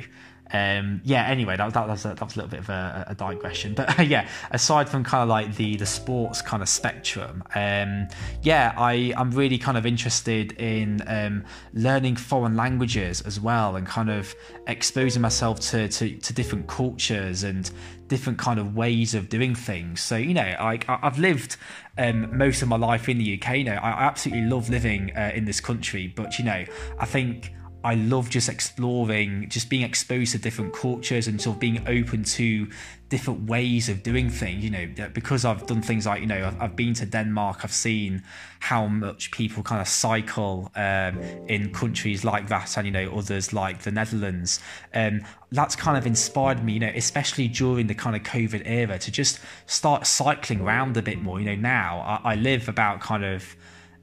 Um, 0.52 1.02
yeah. 1.04 1.26
Anyway, 1.26 1.58
that, 1.58 1.74
that, 1.74 1.88
was 1.88 2.06
a, 2.06 2.10
that 2.10 2.22
was 2.22 2.36
a 2.36 2.40
little 2.40 2.50
bit 2.50 2.60
of 2.60 2.70
a, 2.70 3.06
a 3.08 3.16
digression, 3.16 3.74
but 3.74 4.00
yeah. 4.08 4.28
Aside 4.52 4.90
from 4.90 5.04
kind 5.04 5.24
of 5.24 5.30
like 5.30 5.56
the 5.56 5.76
the 5.76 5.86
sports 5.86 6.42
kind 6.42 6.62
of 6.62 6.70
spectrum, 6.70 7.44
um, 7.56 8.08
yeah, 8.42 8.74
I 8.78 9.14
I'm 9.16 9.32
really 9.32 9.58
kind 9.58 9.78
of 9.78 9.86
interested 9.86 10.54
in 10.54 11.02
um, 11.08 11.46
learning 11.74 12.16
foreign 12.16 12.56
languages 12.56 13.22
as 13.22 13.40
well, 13.40 13.76
and 13.76 13.86
kind 13.86 14.10
of 14.10 14.36
exposing 14.68 15.22
myself 15.22 15.60
to 15.72 15.88
to, 15.88 16.18
to 16.18 16.34
different 16.34 16.68
cultures 16.68 17.44
and 17.44 17.70
different 18.08 18.40
kind 18.40 18.60
of 18.60 18.76
ways 18.76 19.14
of 19.14 19.30
doing 19.30 19.56
things. 19.56 20.02
So 20.02 20.18
you 20.18 20.34
know, 20.34 20.42
I 20.42 20.80
I've 20.88 21.20
lived 21.20 21.58
um, 21.98 22.36
most 22.38 22.62
of 22.62 22.68
my 22.68 22.78
life 22.78 23.08
in 23.08 23.18
the 23.18 23.40
UK. 23.40 23.58
You 23.58 23.64
know, 23.66 23.76
I 23.76 24.08
absolutely 24.08 24.46
love 24.46 24.70
living 24.70 25.16
uh, 25.16 25.32
in 25.34 25.46
this 25.46 25.60
country, 25.60 26.08
but 26.08 26.38
you 26.40 26.46
know, 26.46 26.66
I 27.00 27.06
think 27.06 27.54
I 27.84 27.96
love 27.96 28.30
just 28.30 28.50
exploring, 28.50 29.48
just 29.50 29.70
being 29.70 29.84
exposed 29.84 30.34
to 30.34 30.38
different 30.38 30.74
cultures 30.74 31.28
and 31.28 31.42
sort 31.42 31.56
of 31.56 31.60
being 31.60 31.88
open 31.88 32.24
to 32.26 32.68
different 33.08 33.50
ways 33.50 33.88
of 33.88 34.04
doing 34.04 34.30
things. 34.30 34.64
You 34.64 34.70
know, 34.70 34.88
because 35.14 35.46
I've 35.46 35.66
done 35.66 35.82
things 35.82 36.06
like, 36.06 36.20
you 36.20 36.28
know, 36.28 36.48
I've, 36.48 36.62
I've 36.62 36.76
been 36.76 36.94
to 36.96 37.06
Denmark, 37.06 37.60
I've 37.64 37.72
seen 37.72 38.22
how 38.60 38.88
much 38.88 39.32
people 39.32 39.64
kind 39.64 39.82
of 39.82 39.88
cycle 39.88 40.70
um, 40.76 41.20
in 41.48 41.72
countries 41.72 42.26
like 42.26 42.50
that 42.50 42.76
and, 42.76 42.86
you 42.86 42.92
know, 42.92 43.18
others 43.18 43.54
like 43.54 43.84
the 43.84 43.92
Netherlands. 43.92 44.60
Um, 44.94 45.22
that's 45.52 45.78
kind 45.78 45.98
of 45.98 46.06
inspired 46.06 46.64
me, 46.64 46.74
you 46.74 46.80
know, 46.82 46.92
especially 46.94 47.48
during 47.48 47.88
the 47.88 47.96
kind 47.96 48.16
of 48.16 48.24
COVID 48.24 48.64
era 48.66 49.00
to 49.00 49.10
just 49.10 49.40
start 49.68 50.06
cycling 50.06 50.60
around 50.60 50.98
a 50.98 51.02
bit 51.02 51.22
more. 51.22 51.40
You 51.40 51.46
know, 51.46 51.56
now 51.56 52.20
I, 52.24 52.34
I 52.34 52.36
live 52.36 52.68
about 52.68 53.00
kind 53.00 53.24
of 53.24 53.56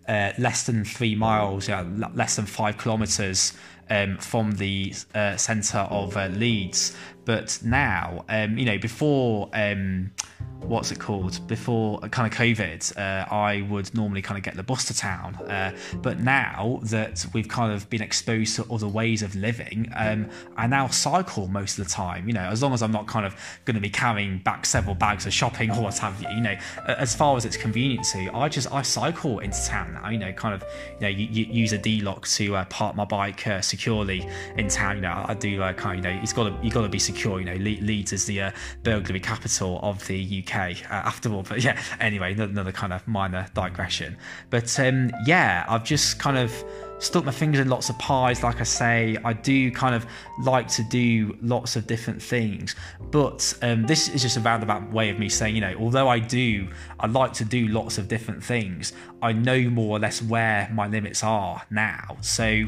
uh, 0.09 0.33
less 0.39 0.65
than 0.65 0.85
three 0.85 1.15
miles, 1.15 1.69
yeah, 1.69 1.85
less 2.15 2.37
than 2.37 2.47
five 2.47 2.79
kilometres 2.79 3.53
um, 3.91 4.17
from 4.19 4.53
the 4.53 4.95
uh, 5.15 5.37
centre 5.37 5.87
of 5.91 6.17
uh, 6.17 6.27
Leeds. 6.29 6.97
But 7.25 7.59
now, 7.65 8.25
um, 8.29 8.57
you 8.57 8.65
know, 8.65 8.79
before 8.79 9.51
um, 9.53 10.13
what's 10.61 10.91
it 10.91 10.99
called? 10.99 11.47
Before 11.47 11.99
kind 12.01 12.33
of 12.33 12.39
covid 12.39 12.97
uh, 12.97 13.27
i 13.33 13.63
would 13.63 13.95
normally 13.95 14.23
kind 14.23 14.39
of 14.39 14.45
get 14.45 14.55
the 14.55 14.63
bus 14.63 14.85
to 14.87 14.97
town. 14.97 15.35
Uh, 15.35 15.77
but 16.03 16.21
now 16.21 16.81
that 16.85 17.27
we've 17.33 17.49
kind 17.49 17.73
of 17.73 17.89
been 17.91 18.03
exposed 18.03 18.57
to 18.57 18.73
other 18.73 18.89
ways 18.89 19.23
of 19.23 19.35
living 19.35 19.91
um, 19.95 20.29
i 20.57 20.67
now 20.67 20.87
cycle 20.89 21.49
most 21.49 21.79
of 21.79 21.85
the 21.85 21.91
time. 21.91 22.27
You 22.27 22.35
know 22.35 22.43
as 22.43 22.63
long 22.63 22.73
as 22.73 22.83
i'm 22.83 22.93
not 22.93 23.07
kind 23.07 23.27
of 23.27 23.35
going 23.65 23.75
to 23.75 23.81
be 23.81 23.91
carrying 23.91 24.39
back 24.39 24.67
several 24.67 24.95
bags 24.95 25.27
of 25.27 25.33
shopping 25.33 25.71
or 25.71 25.83
what 25.83 25.99
have 25.99 26.21
you 26.21 26.29
you 26.31 26.41
know 26.41 26.57
as 26.87 27.15
far 27.15 27.37
as 27.37 27.45
it's 27.45 27.57
convenient 27.57 28.05
to 28.13 28.31
i 28.35 28.49
just 28.49 28.73
i 28.73 28.83
cycle 28.83 29.39
into 29.41 29.65
town 29.67 29.95
now. 29.95 30.09
You 30.09 30.19
know 30.19 30.33
kind 30.33 30.55
of 30.55 30.63
you 30.95 31.01
know 31.01 31.09
you, 31.09 31.27
you 31.27 31.45
use 31.53 31.73
a 31.73 31.79
d-lock 31.79 32.27
to 32.29 32.57
uh, 32.57 32.65
park 32.67 32.97
my 32.97 33.05
bike 33.05 33.47
uh, 33.47 33.61
securely 33.77 34.29
in 34.57 34.69
town 34.69 35.01
know 35.01 35.25
i 35.29 35.35
do 35.35 35.59
like 35.59 35.77
kind 35.77 35.97
you 35.97 36.03
know 36.03 36.21
it's 36.23 36.33
got 36.33 36.45
to 36.45 36.67
you 36.67 36.71
got 36.71 36.83
to 36.83 36.89
be 36.89 36.99
secure 36.99 37.39
you 37.39 37.47
know 37.47 37.55
Le- 37.55 37.83
leeds 37.85 38.13
is 38.13 38.25
the 38.27 38.41
uh, 38.41 38.51
burglary 38.83 39.21
capital 39.21 39.79
of 39.83 40.05
the 40.07 40.43
uk 40.43 40.57
uh, 40.57 40.95
after 40.95 41.33
all. 41.33 41.43
But 41.49 41.63
yeah, 41.63 41.81
anyway, 42.01 42.35
another 42.35 42.73
kind 42.73 42.93
of 42.93 43.07
minor 43.07 43.47
digression. 43.55 44.17
But 44.51 44.79
um, 44.81 45.11
yeah, 45.27 45.65
I've 45.69 45.85
just 45.85 46.19
kind 46.19 46.37
of 46.37 46.53
stuck 46.99 47.25
my 47.25 47.33
fingers 47.33 47.61
in 47.61 47.69
lots 47.69 47.89
of 47.89 47.99
pies. 47.99 48.43
Like 48.43 48.61
I 48.61 48.65
say, 48.65 49.17
I 49.25 49.33
do 49.33 49.71
kind 49.71 49.95
of 49.95 50.07
like 50.43 50.69
to 50.69 50.83
do 50.83 51.37
lots 51.41 51.77
of 51.77 51.87
different 51.87 52.21
things. 52.21 52.75
But 53.11 53.57
um, 53.63 53.87
this 53.87 54.09
is 54.09 54.23
just 54.23 54.37
a 54.37 54.41
roundabout 54.41 54.91
way 54.91 55.11
of 55.11 55.19
me 55.19 55.29
saying, 55.29 55.55
you 55.55 55.61
know, 55.61 55.75
although 55.79 56.09
I 56.09 56.19
do, 56.19 56.69
I 56.99 57.07
like 57.07 57.33
to 57.35 57.45
do 57.45 57.69
lots 57.69 57.99
of 57.99 58.09
different 58.09 58.43
things, 58.43 58.93
I 59.23 59.33
know 59.33 59.61
more 59.71 59.97
or 59.97 60.01
less 60.01 60.23
where 60.23 60.69
my 60.73 60.87
limits 60.89 61.23
are 61.23 61.63
now. 61.71 62.17
So 62.23 62.67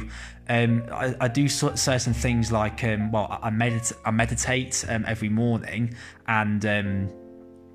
um, 0.49 0.85
I, 0.91 1.15
I, 1.21 1.29
do 1.29 1.49
certain 1.49 2.15
things 2.15 2.51
like, 2.51 2.83
um, 2.83 3.13
well, 3.13 3.39
I, 3.43 3.51
medit- 3.51 3.93
I 4.05 4.11
meditate 4.11 4.85
um, 4.89 5.05
every 5.07 5.29
morning 5.29 5.95
and 6.27 6.65
um, 6.65 7.13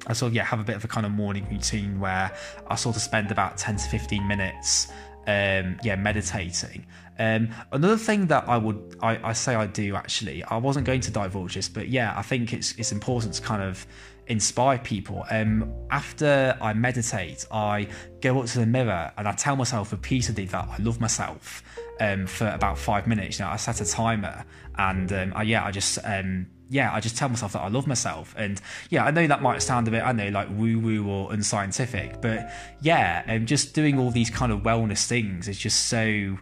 I 0.08 0.14
sort 0.14 0.32
of 0.32 0.36
yeah 0.36 0.44
have 0.44 0.60
a 0.60 0.64
bit 0.64 0.76
of 0.76 0.84
a 0.84 0.88
kind 0.88 1.06
of 1.06 1.12
morning 1.12 1.48
routine 1.50 2.00
where 2.00 2.32
I 2.68 2.76
sort 2.76 2.96
of 2.96 3.02
spend 3.02 3.32
about 3.32 3.58
10 3.58 3.78
to 3.78 3.90
15 3.90 4.28
minutes 4.28 4.92
um, 5.28 5.78
yeah 5.84 5.96
meditating. 5.98 6.86
Um, 7.20 7.50
another 7.72 7.98
thing 7.98 8.28
that 8.28 8.50
I 8.50 8.58
would 8.58 8.98
I, 9.02 9.30
I, 9.30 9.34
say 9.34 9.54
I 9.56 9.68
do 9.68 9.96
actually 9.96 10.44
I 10.44 10.58
wasn't 10.58 10.86
going 10.88 11.02
to 11.02 11.12
divulge 11.12 11.54
this 11.54 11.70
but 11.70 11.90
yeah 11.90 12.14
I 12.18 12.24
think 12.24 12.54
it's 12.54 12.74
it's 12.74 12.92
important 12.92 13.36
to 13.36 13.42
kind 13.42 13.62
of 13.62 13.86
inspire 14.28 14.80
people 14.80 15.26
um, 15.30 15.72
after 15.92 16.58
I 16.62 16.74
meditate 16.74 17.46
I 17.52 17.88
go 18.22 18.40
up 18.40 18.46
to 18.48 18.60
the 18.60 18.66
mirror 18.66 19.12
and 19.18 19.28
I 19.28 19.34
tell 19.34 19.56
myself 19.56 19.92
repeatedly 19.92 20.46
that 20.46 20.68
I 20.70 20.82
love 20.82 21.02
myself 21.02 21.64
um, 22.00 22.26
for 22.26 22.48
about 22.48 22.78
five 22.78 23.06
minutes 23.08 23.40
you 23.40 23.46
know 23.46 23.52
I 23.52 23.58
set 23.58 23.82
a 23.82 23.86
timer 23.86 24.46
and 24.78 25.12
um, 25.12 25.34
I, 25.36 25.44
yeah 25.44 25.66
I 25.66 25.72
just 25.72 26.00
um, 26.04 26.48
yeah, 26.74 26.92
I 26.92 27.00
just 27.00 27.16
tell 27.16 27.30
myself 27.30 27.54
that 27.54 27.62
I 27.62 27.68
love 27.68 27.86
myself. 27.86 28.34
And 28.36 28.60
yeah, 28.90 29.06
I 29.06 29.12
know 29.12 29.28
that 29.28 29.44
might 29.44 29.62
sound 29.62 29.88
a 29.88 29.92
bit, 29.92 30.02
I 30.02 30.12
know, 30.12 30.30
like 30.30 30.50
woo 30.50 30.80
woo 30.80 31.08
or 31.08 31.32
unscientific, 31.32 32.20
but 32.20 32.52
yeah, 32.82 33.24
um, 33.28 33.46
just 33.46 33.76
doing 33.76 34.00
all 34.00 34.10
these 34.10 34.32
kind 34.32 34.52
of 34.52 34.62
wellness 34.62 35.06
things 35.06 35.48
is 35.48 35.58
just 35.58 35.88
so 35.88 36.38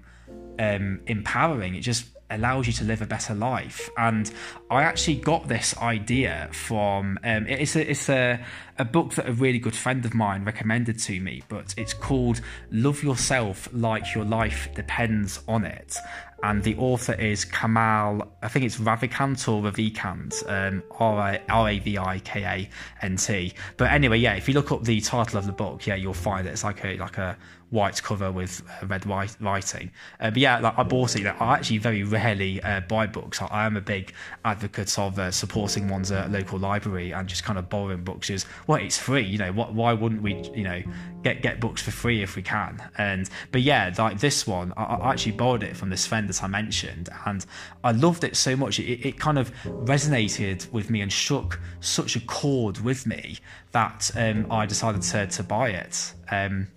um, 0.57 1.01
empowering. 1.05 1.75
It 1.75 1.81
just 1.81 2.05
allows 2.31 2.67
you 2.67 2.73
to 2.73 2.83
live 2.83 3.01
a 3.01 3.05
better 3.05 3.33
life. 3.33 3.89
And 3.97 4.31
I 4.69 4.83
actually 4.83 5.15
got 5.15 5.47
this 5.47 5.77
idea 5.77 6.49
from 6.51 7.19
um, 7.23 7.47
it's 7.47 7.75
a 7.75 7.89
it's 7.91 8.09
a, 8.09 8.39
a 8.79 8.85
book 8.85 9.13
that 9.15 9.27
a 9.27 9.33
really 9.33 9.59
good 9.59 9.75
friend 9.75 10.05
of 10.05 10.13
mine 10.13 10.43
recommended 10.43 10.97
to 10.99 11.19
me, 11.19 11.43
but 11.49 11.73
it's 11.77 11.93
called 11.93 12.41
Love 12.71 13.03
Yourself 13.03 13.69
Like 13.73 14.15
Your 14.15 14.25
Life 14.25 14.69
Depends 14.75 15.41
on 15.47 15.65
It. 15.65 15.97
and 16.43 16.63
the 16.63 16.75
author 16.77 17.13
is 17.13 17.45
Kamal. 17.45 18.27
I 18.41 18.47
think 18.47 18.65
it's 18.65 18.77
Ravikant 18.77 19.47
or 19.47 19.61
Ravikant, 19.69 20.49
um, 20.49 20.83
R 20.99 21.69
A 21.69 21.79
V 21.79 21.97
I 21.97 22.19
K 22.19 22.43
A 22.43 22.69
N 23.05 23.15
T. 23.15 23.53
But 23.77 23.91
anyway, 23.91 24.17
yeah, 24.17 24.33
if 24.33 24.47
you 24.47 24.53
look 24.53 24.71
up 24.71 24.83
the 24.83 24.99
title 25.01 25.37
of 25.37 25.45
the 25.45 25.51
book, 25.51 25.85
yeah, 25.85 25.95
you'll 25.95 26.13
find 26.13 26.47
it. 26.47 26.51
It's 26.51 26.63
like 26.63 26.83
a 26.83 26.97
like 26.97 27.17
a 27.17 27.37
white 27.71 28.03
cover 28.03 28.31
with 28.31 28.61
uh, 28.69 28.85
red 28.85 29.05
white 29.05 29.35
writing. 29.39 29.91
Uh, 30.19 30.29
but 30.29 30.37
yeah, 30.37 30.59
like 30.59 30.77
I 30.77 30.83
bought 30.83 31.15
it. 31.15 31.23
Know, 31.23 31.35
I 31.39 31.55
actually 31.55 31.79
very 31.79 32.03
rarely 32.03 32.61
uh, 32.61 32.81
buy 32.81 33.07
books. 33.07 33.41
I, 33.41 33.47
I, 33.47 33.65
am 33.65 33.77
a 33.77 33.81
big 33.81 34.13
advocate 34.45 34.99
of 34.99 35.17
uh, 35.17 35.31
supporting 35.31 35.87
one's 35.89 36.11
local 36.11 36.59
library 36.59 37.11
and 37.11 37.27
just 37.27 37.43
kind 37.43 37.57
of 37.57 37.69
borrowing 37.69 38.03
books. 38.03 38.29
Is 38.29 38.45
well, 38.67 38.79
it's 38.79 38.97
free. 38.97 39.23
You 39.23 39.37
know, 39.37 39.51
what, 39.53 39.73
why 39.73 39.93
wouldn't 39.93 40.21
we? 40.21 40.35
You 40.53 40.63
know, 40.63 40.83
get 41.23 41.41
get 41.41 41.59
books 41.59 41.81
for 41.81 41.91
free 41.91 42.21
if 42.21 42.35
we 42.35 42.41
can. 42.41 42.81
And 42.97 43.29
but 43.51 43.61
yeah, 43.61 43.93
like 43.97 44.19
this 44.19 44.45
one, 44.45 44.73
I, 44.75 44.83
I 44.83 45.11
actually 45.11 45.33
borrowed 45.33 45.63
it 45.63 45.75
from 45.75 45.89
this 45.89 46.05
friend 46.05 46.27
that 46.29 46.43
I 46.43 46.47
mentioned, 46.47 47.09
and 47.25 47.45
I 47.83 47.91
loved 47.91 48.23
it 48.23 48.35
so 48.35 48.55
much. 48.55 48.79
It, 48.79 49.05
it 49.07 49.19
kind 49.19 49.39
of 49.39 49.51
resonated 49.65 50.69
with 50.71 50.89
me 50.89 51.01
and 51.01 51.11
struck 51.11 51.59
such 51.79 52.15
a 52.15 52.19
chord 52.21 52.79
with 52.79 53.05
me 53.05 53.37
that 53.71 54.11
um, 54.15 54.51
I 54.51 54.65
decided 54.65 55.01
to 55.03 55.27
to 55.27 55.43
buy 55.43 55.69
it. 55.69 56.13
Um, 56.29 56.67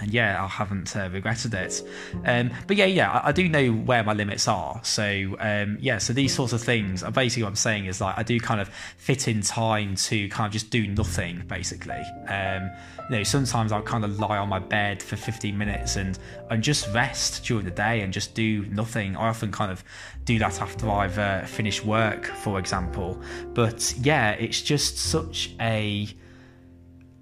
and 0.00 0.12
yeah, 0.12 0.42
I 0.42 0.46
haven't 0.46 0.96
uh, 0.96 1.08
regretted 1.12 1.54
it. 1.54 1.82
Um, 2.24 2.50
but 2.66 2.76
yeah, 2.76 2.86
yeah, 2.86 3.10
I, 3.10 3.28
I, 3.28 3.32
do 3.32 3.48
know 3.48 3.70
where 3.70 4.02
my 4.04 4.12
limits 4.12 4.46
are. 4.48 4.80
So 4.84 5.36
um, 5.40 5.78
yeah, 5.80 5.98
so 5.98 6.12
these 6.12 6.34
sorts 6.34 6.52
of 6.52 6.62
things. 6.62 7.02
Uh, 7.02 7.10
basically, 7.10 7.42
what 7.42 7.50
I'm 7.50 7.56
saying 7.56 7.86
is 7.86 8.00
like 8.00 8.16
I 8.18 8.22
do 8.22 8.38
kind 8.40 8.60
of 8.60 8.68
fit 8.96 9.28
in 9.28 9.42
time 9.42 9.96
to 9.96 10.28
kind 10.28 10.46
of 10.46 10.52
just 10.52 10.70
do 10.70 10.86
nothing. 10.86 11.42
Basically, 11.46 12.02
um, 12.28 12.70
you 13.10 13.16
know, 13.16 13.22
sometimes 13.22 13.72
I'll 13.72 13.82
kind 13.82 14.04
of 14.04 14.18
lie 14.18 14.38
on 14.38 14.48
my 14.48 14.58
bed 14.58 15.02
for 15.02 15.16
15 15.16 15.56
minutes 15.56 15.96
and 15.96 16.18
and 16.50 16.62
just 16.62 16.92
rest 16.94 17.44
during 17.44 17.64
the 17.64 17.70
day 17.70 18.00
and 18.02 18.12
just 18.12 18.34
do 18.34 18.66
nothing. 18.66 19.16
I 19.16 19.28
often 19.28 19.50
kind 19.50 19.72
of 19.72 19.84
do 20.24 20.38
that 20.38 20.60
after 20.60 20.90
I've 20.90 21.18
uh, 21.18 21.44
finished 21.44 21.84
work, 21.84 22.26
for 22.26 22.58
example. 22.58 23.20
But 23.54 23.94
yeah, 23.98 24.32
it's 24.32 24.62
just 24.62 24.98
such 24.98 25.54
a 25.60 26.08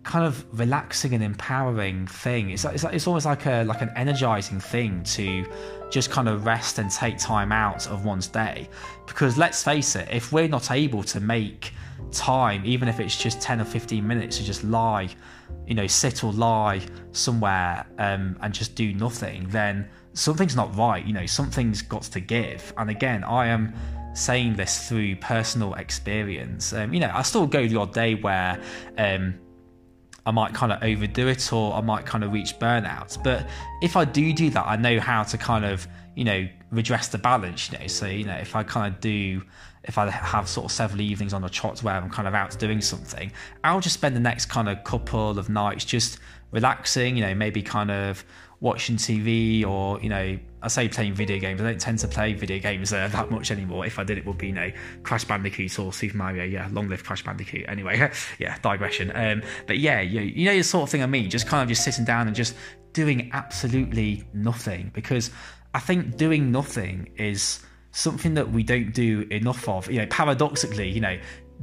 kind 0.07 0.25
of 0.25 0.47
relaxing 0.59 1.15
and 1.15 1.23
empowering 1.23 2.07
thing. 2.07 2.51
It's 2.51 2.65
it's, 2.65 2.85
it's 2.85 3.07
almost 3.09 3.27
like 3.27 3.45
a 3.47 3.65
like 3.65 3.83
an 3.83 3.91
energizing 3.97 4.61
thing 4.61 5.03
to 5.03 5.45
just 5.91 6.11
kind 6.11 6.29
of 6.29 6.47
rest 6.47 6.79
and 6.79 6.91
take 6.91 7.19
time 7.19 7.51
out 7.51 7.89
of 7.89 8.05
one's 8.05 8.29
day. 8.29 8.69
Because 9.07 9.37
let's 9.37 9.63
face 9.65 9.97
it, 9.97 10.09
if 10.11 10.33
we're 10.33 10.49
not 10.49 10.71
able 10.71 11.03
to 11.03 11.21
make 11.21 11.73
time, 12.13 12.65
even 12.65 12.89
if 12.89 13.01
it's 13.01 13.17
just 13.17 13.43
ten 13.43 13.61
or 13.61 13.65
fifteen 13.65 14.07
minutes, 14.07 14.39
to 14.39 14.45
just 14.45 14.63
lie, 14.63 15.09
you 15.67 15.75
know, 15.75 15.89
sit 15.89 16.23
or 16.23 16.33
lie 16.33 16.81
somewhere 17.11 17.85
um, 17.99 18.39
and 18.43 18.55
just 18.55 18.77
do 18.77 18.95
nothing, 18.95 19.49
then 19.49 19.89
something's 20.13 20.55
not 20.55 20.75
right. 20.77 21.05
You 21.05 21.15
know, 21.15 21.27
something's 21.27 21.83
got 21.83 22.03
to 22.03 22.21
give. 22.21 22.73
And 22.79 22.91
again, 22.91 23.25
I 23.25 23.49
am 23.49 23.75
saying 24.15 24.55
this 24.55 24.89
through 24.89 25.17
personal 25.17 25.75
experience. 25.75 26.73
Um, 26.73 26.95
you 26.95 27.01
know, 27.01 27.11
I 27.13 27.23
still 27.23 27.47
go 27.49 27.67
the 27.67 27.77
odd 27.77 27.93
day 27.93 28.15
where. 28.15 28.63
Um, 28.99 29.41
I 30.27 30.33
might 30.33 30.53
kind 30.53 30.73
of 30.73 30.83
overdo 30.83 31.29
it 31.29 31.53
or 31.53 31.73
I 31.75 31.81
might 31.81 32.05
kind 32.05 32.25
of 32.25 32.33
reach 32.33 32.59
burnout. 32.59 33.23
But 33.23 33.47
if 33.81 33.97
I 33.97 34.05
do 34.05 34.33
do 34.33 34.51
that, 34.51 34.67
I 34.67 34.77
know 34.77 34.99
how 34.99 35.23
to 35.23 35.39
kind 35.39 35.65
of, 35.65 35.87
you 36.17 36.25
know, 36.25 36.49
redress 36.73 37.09
the 37.09 37.19
balance, 37.19 37.71
you 37.71 37.79
know. 37.79 37.87
So, 37.87 38.07
you 38.07 38.25
know, 38.25 38.35
if 38.35 38.57
I 38.57 38.65
kind 38.65 38.93
of 38.93 39.01
do, 39.01 39.43
if 39.85 39.99
I 39.99 40.11
have 40.11 40.49
sort 40.49 40.67
of 40.67 40.73
several 40.73 41.01
evenings 41.01 41.33
on 41.33 41.43
the 41.43 41.49
trot 41.49 41.81
where 41.83 41.95
I'm 41.95 42.11
kind 42.11 42.27
of 42.27 42.35
out 42.35 42.59
doing 42.59 42.81
something, 42.81 43.31
I'll 43.63 43.81
just 43.81 43.95
spend 43.95 44.17
the 44.17 44.21
next 44.21 44.47
kind 44.47 44.69
of 44.69 44.83
couple 44.83 45.39
of 45.39 45.49
nights 45.49 45.85
just 45.85 46.19
relaxing, 46.51 47.17
you 47.17 47.25
know, 47.25 47.35
maybe 47.35 47.63
kind 47.63 47.93
of 47.93 48.25
watching 48.61 48.97
TV 48.97 49.65
or, 49.67 50.01
you 50.01 50.09
know, 50.09 50.39
I 50.67 50.69
say 50.69 50.89
playing 50.89 51.15
video 51.15 51.39
games. 51.39 51.61
I 51.61 51.65
don't 51.65 51.81
tend 51.81 52.01
to 52.01 52.09
play 52.09 52.33
video 52.33 52.59
games 52.59 52.93
uh, 52.93 53.07
that 53.07 53.31
much 53.31 53.53
anymore. 53.53 53.87
If 53.87 54.01
I 54.01 54.05
did, 54.05 54.19
it 54.19 54.27
would 54.27 54.37
be 54.37 54.49
you 54.49 54.53
know 54.53 54.73
Crash 55.05 55.25
Bandicoot 55.25 55.79
or 55.79 55.93
Super 55.93 56.17
Mario. 56.17 56.43
Yeah, 56.43 56.69
long 56.73 56.89
live 56.89 57.05
Crash 57.05 57.23
Bandicoot. 57.23 57.67
Anyway, 57.69 58.11
yeah, 58.41 58.59
digression. 58.63 59.13
Um, 59.15 59.43
but 59.69 59.79
yeah, 59.79 60.01
you, 60.01 60.23
you 60.23 60.45
know 60.47 60.57
the 60.57 60.65
sort 60.65 60.83
of 60.83 60.91
thing 60.91 61.05
I 61.05 61.07
mean. 61.07 61.31
Just 61.31 61.47
kind 61.47 61.63
of 61.63 61.69
just 61.69 61.85
sitting 61.85 62.05
down 62.05 62.27
and 62.27 62.35
just 62.35 62.57
doing 62.95 63.31
absolutely 63.33 64.25
nothing 64.35 64.91
because 64.93 65.31
I 65.73 65.79
think 65.79 66.17
doing 66.17 66.51
nothing 66.51 67.13
is 67.17 67.61
something 67.93 68.35
that 68.35 68.51
we 68.51 68.65
don't 68.65 68.93
do 68.93 69.25
enough 69.31 69.69
of. 69.69 69.89
You 69.89 70.01
know, 70.01 70.07
paradoxically, 70.07 70.91
you 70.91 71.01
know, 71.01 71.17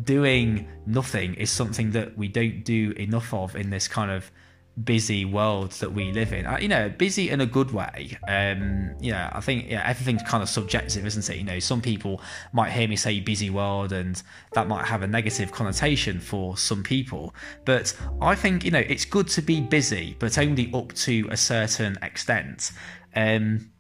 doing 0.03 0.65
nothing 0.86 1.34
is 1.34 1.49
something 1.49 1.91
that 1.91 2.17
we 2.17 2.29
don't 2.29 2.63
do 2.63 2.91
enough 2.91 3.34
of 3.34 3.58
in 3.58 3.69
this 3.69 3.89
kind 3.89 4.12
of 4.12 4.32
busy 4.81 5.23
world 5.23 5.71
that 5.73 5.93
we 5.93 6.12
live 6.12 6.33
in. 6.33 6.45
Uh, 6.45 6.57
you 6.57 6.67
know, 6.67 6.89
busy 6.89 7.29
in 7.29 7.41
a 7.41 7.45
good 7.45 7.71
way. 7.71 8.17
Um, 8.27 8.95
you 8.99 9.12
know, 9.12 9.29
I 9.31 9.39
think 9.39 9.69
yeah, 9.69 9.88
everything's 9.88 10.23
kind 10.23 10.41
of 10.41 10.49
subjective, 10.49 11.05
isn't 11.05 11.29
it? 11.29 11.38
You 11.38 11.43
know, 11.43 11.59
some 11.59 11.81
people 11.81 12.21
might 12.53 12.71
hear 12.71 12.88
me 12.88 12.95
say 12.95 13.19
busy 13.19 13.49
world 13.49 13.91
and 13.91 14.21
that 14.53 14.67
might 14.67 14.86
have 14.86 15.03
a 15.03 15.07
negative 15.07 15.51
connotation 15.51 16.19
for 16.19 16.57
some 16.57 16.81
people. 16.81 17.36
But 17.65 17.95
I 18.21 18.36
think, 18.36 18.65
you 18.65 18.71
know, 18.71 18.79
it's 18.79 19.05
good 19.05 19.27
to 19.29 19.41
be 19.41 19.62
busy, 19.62 20.15
but 20.17 20.38
only 20.38 20.71
up 20.73 20.93
to 20.93 21.27
a 21.29 21.38
certain 21.38 21.97
extent. 22.01 22.71
Um, 23.15 23.71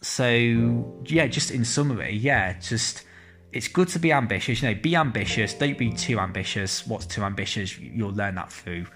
so 0.00 1.02
yeah, 1.06 1.26
just 1.26 1.50
in 1.50 1.64
summary, 1.64 2.16
yeah, 2.16 2.58
just 2.60 3.04
it's 3.52 3.68
good 3.68 3.88
to 3.88 3.98
be 3.98 4.12
ambitious. 4.12 4.62
You 4.62 4.70
know, 4.70 4.80
be 4.80 4.96
ambitious. 4.96 5.54
Don't 5.54 5.78
be 5.78 5.92
too 5.92 6.18
ambitious. 6.18 6.86
What's 6.86 7.06
too 7.06 7.22
ambitious? 7.22 7.78
You'll 7.78 8.12
learn 8.12 8.34
that 8.34 8.50
through 8.50 8.86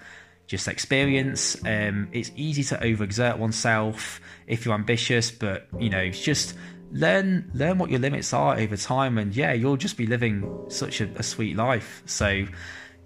just 0.49 0.67
experience. 0.67 1.55
Um, 1.63 2.09
it's 2.11 2.31
easy 2.35 2.63
to 2.65 2.77
overexert 2.77 3.37
oneself 3.37 4.19
if 4.47 4.65
you're 4.65 4.73
ambitious, 4.73 5.29
but 5.29 5.67
you 5.79 5.91
know, 5.91 6.09
just 6.09 6.55
learn 6.91 7.49
learn 7.53 7.77
what 7.77 7.91
your 7.91 7.99
limits 7.99 8.33
are 8.33 8.57
over 8.57 8.75
time, 8.75 9.19
and 9.19 9.33
yeah, 9.33 9.53
you'll 9.53 9.77
just 9.77 9.95
be 9.95 10.07
living 10.07 10.65
such 10.67 10.99
a, 10.99 11.09
a 11.15 11.23
sweet 11.23 11.55
life. 11.55 12.03
So. 12.05 12.45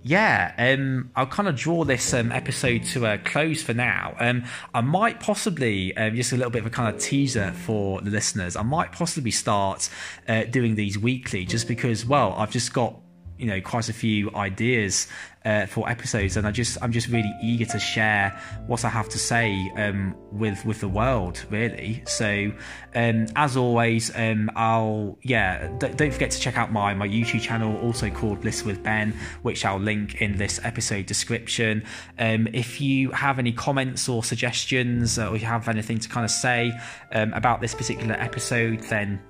Yeah, 0.06 0.54
um, 0.58 1.12
I'll 1.16 1.28
kind 1.28 1.48
of 1.48 1.56
draw 1.56 1.86
this 1.86 2.14
um, 2.14 2.34
episode 2.34 2.84
to 2.88 3.06
a 3.06 3.18
close 3.18 3.64
for 3.64 3.74
now. 3.74 4.18
Um, 4.20 4.44
I 4.74 4.82
might 4.82 5.22
possibly, 5.22 5.96
um, 5.96 6.14
just 6.14 6.34
a 6.34 6.36
little 6.36 6.52
bit 6.52 6.60
of 6.60 6.66
a 6.66 6.70
kind 6.70 6.94
of 6.94 7.02
teaser 7.02 7.54
for 7.54 8.02
the 8.02 8.10
listeners, 8.10 8.58
I 8.58 8.64
might 8.64 8.92
possibly 8.92 9.32
start 9.32 9.90
uh, 10.28 10.44
doing 10.44 10.76
these 10.76 11.00
weekly 11.00 11.46
just 11.46 11.70
because, 11.70 12.06
well, 12.06 12.34
I've 12.38 12.52
just 12.52 12.74
got 12.74 13.00
you 13.38 13.46
know 13.46 13.62
quite 13.62 13.90
a 13.90 13.94
few 13.94 14.34
ideas 14.36 15.08
uh, 15.46 15.66
for 15.66 15.90
episodes, 15.90 16.38
and 16.38 16.48
I 16.48 16.52
just 16.52 16.78
I'm 16.82 16.92
just 16.92 17.08
really 17.08 17.32
eager 17.42 17.66
to 17.66 17.80
share 17.80 18.40
what 18.68 18.86
I 18.86 18.90
have 18.90 19.10
to 19.10 19.20
say 19.20 19.72
um, 19.76 20.16
with 20.32 20.64
with 20.66 20.80
the 20.80 20.88
world, 20.88 21.44
really. 21.50 22.04
So 22.06 22.52
um, 22.96 23.26
as 23.36 23.58
always, 23.58 24.16
um, 24.16 24.50
I'll 24.56 25.18
yeah 25.22 25.68
d- 25.80 25.90
don't 25.96 26.14
forget 26.14 26.32
to 26.32 26.40
check 26.40 26.58
out 26.58 26.72
my 26.72 26.94
my 26.94 27.08
YouTube 27.08 27.42
channel, 27.42 27.78
also 27.78 28.10
called 28.10 28.42
Bliss 28.42 28.64
with 28.64 28.82
Ben, 28.84 29.14
which 29.42 29.66
I'll 29.66 29.80
link 29.80 30.22
in 30.22 30.38
this 30.38 30.60
episode 30.64 31.06
description. 31.06 31.84
Um, 32.20 32.48
if 32.54 32.80
you 32.80 33.12
have 33.12 33.40
any 33.40 33.52
comments 33.52 34.08
or 34.08 34.24
suggestions, 34.24 35.20
or 35.20 35.36
you 35.36 35.46
have 35.46 35.68
anything 35.68 36.00
to 36.00 36.10
kind 36.10 36.24
of 36.24 36.32
say 36.32 36.72
um, 37.12 37.34
about 37.34 37.60
this 37.60 37.76
particular 37.76 38.16
episode, 38.16 38.80
then 38.84 39.22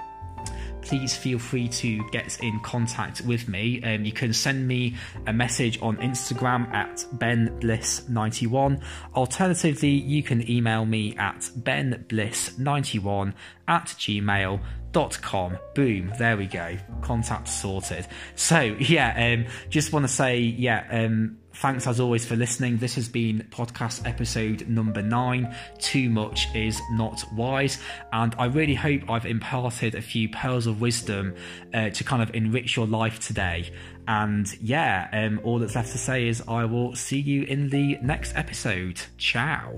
please 0.84 1.16
feel 1.16 1.40
free 1.40 1.68
to 1.68 2.04
get 2.10 2.40
in 2.42 2.60
contact 2.62 3.22
with 3.22 3.48
me. 3.48 3.82
Um, 3.84 4.06
you 4.06 4.12
can 4.12 4.34
send 4.34 4.68
me 4.68 4.96
a 5.26 5.34
message 5.34 5.82
on 5.82 5.98
Instagram 5.98 6.72
at 6.74 7.06
benbliss91. 7.16 8.82
Alternatively, 9.16 9.90
you 9.90 10.24
can 10.24 10.50
email 10.50 10.86
me 10.86 11.16
at 11.18 11.50
benbliss91 11.60 13.34
at 13.68 13.86
gmail.com. 13.86 15.58
Boom, 15.76 16.14
there 16.20 16.38
we 16.38 16.46
go. 16.48 16.78
Contact 17.02 17.48
sorted. 17.48 18.08
So, 18.36 18.60
yeah, 18.80 19.34
um, 19.34 19.46
just 19.70 19.94
want 19.94 20.04
to 20.04 20.14
say, 20.14 20.40
yeah, 20.40 20.86
um, 20.90 21.38
Thanks 21.56 21.86
as 21.88 22.00
always 22.00 22.26
for 22.26 22.36
listening. 22.36 22.78
This 22.78 22.96
has 22.96 23.08
been 23.08 23.48
podcast 23.52 24.08
episode 24.08 24.68
number 24.68 25.02
nine. 25.02 25.56
Too 25.78 26.10
much 26.10 26.54
is 26.56 26.82
not 26.92 27.24
wise. 27.34 27.78
And 28.12 28.36
I 28.38 28.46
really 28.46 28.74
hope 28.74 29.10
I've 29.10 29.26
imparted 29.26 29.96
a 29.96 30.02
few 30.02 30.30
pearls 30.30 30.68
of 30.68 30.82
wisdom 30.82 31.36
uh, 31.74 31.90
to 31.92 32.04
kind 32.04 32.24
of 32.24 32.34
enrich 32.36 32.76
your 32.76 32.88
life 32.88 33.20
today. 33.20 33.72
And 34.08 34.52
yeah, 34.62 35.08
um, 35.14 35.40
all 35.44 35.60
that's 35.60 35.76
left 35.76 35.92
to 35.92 35.98
say 35.98 36.28
is 36.28 36.44
I 36.48 36.66
will 36.66 36.96
see 36.96 37.20
you 37.20 37.44
in 37.44 37.70
the 37.70 37.98
next 38.02 38.36
episode. 38.36 39.00
Ciao. 39.18 39.78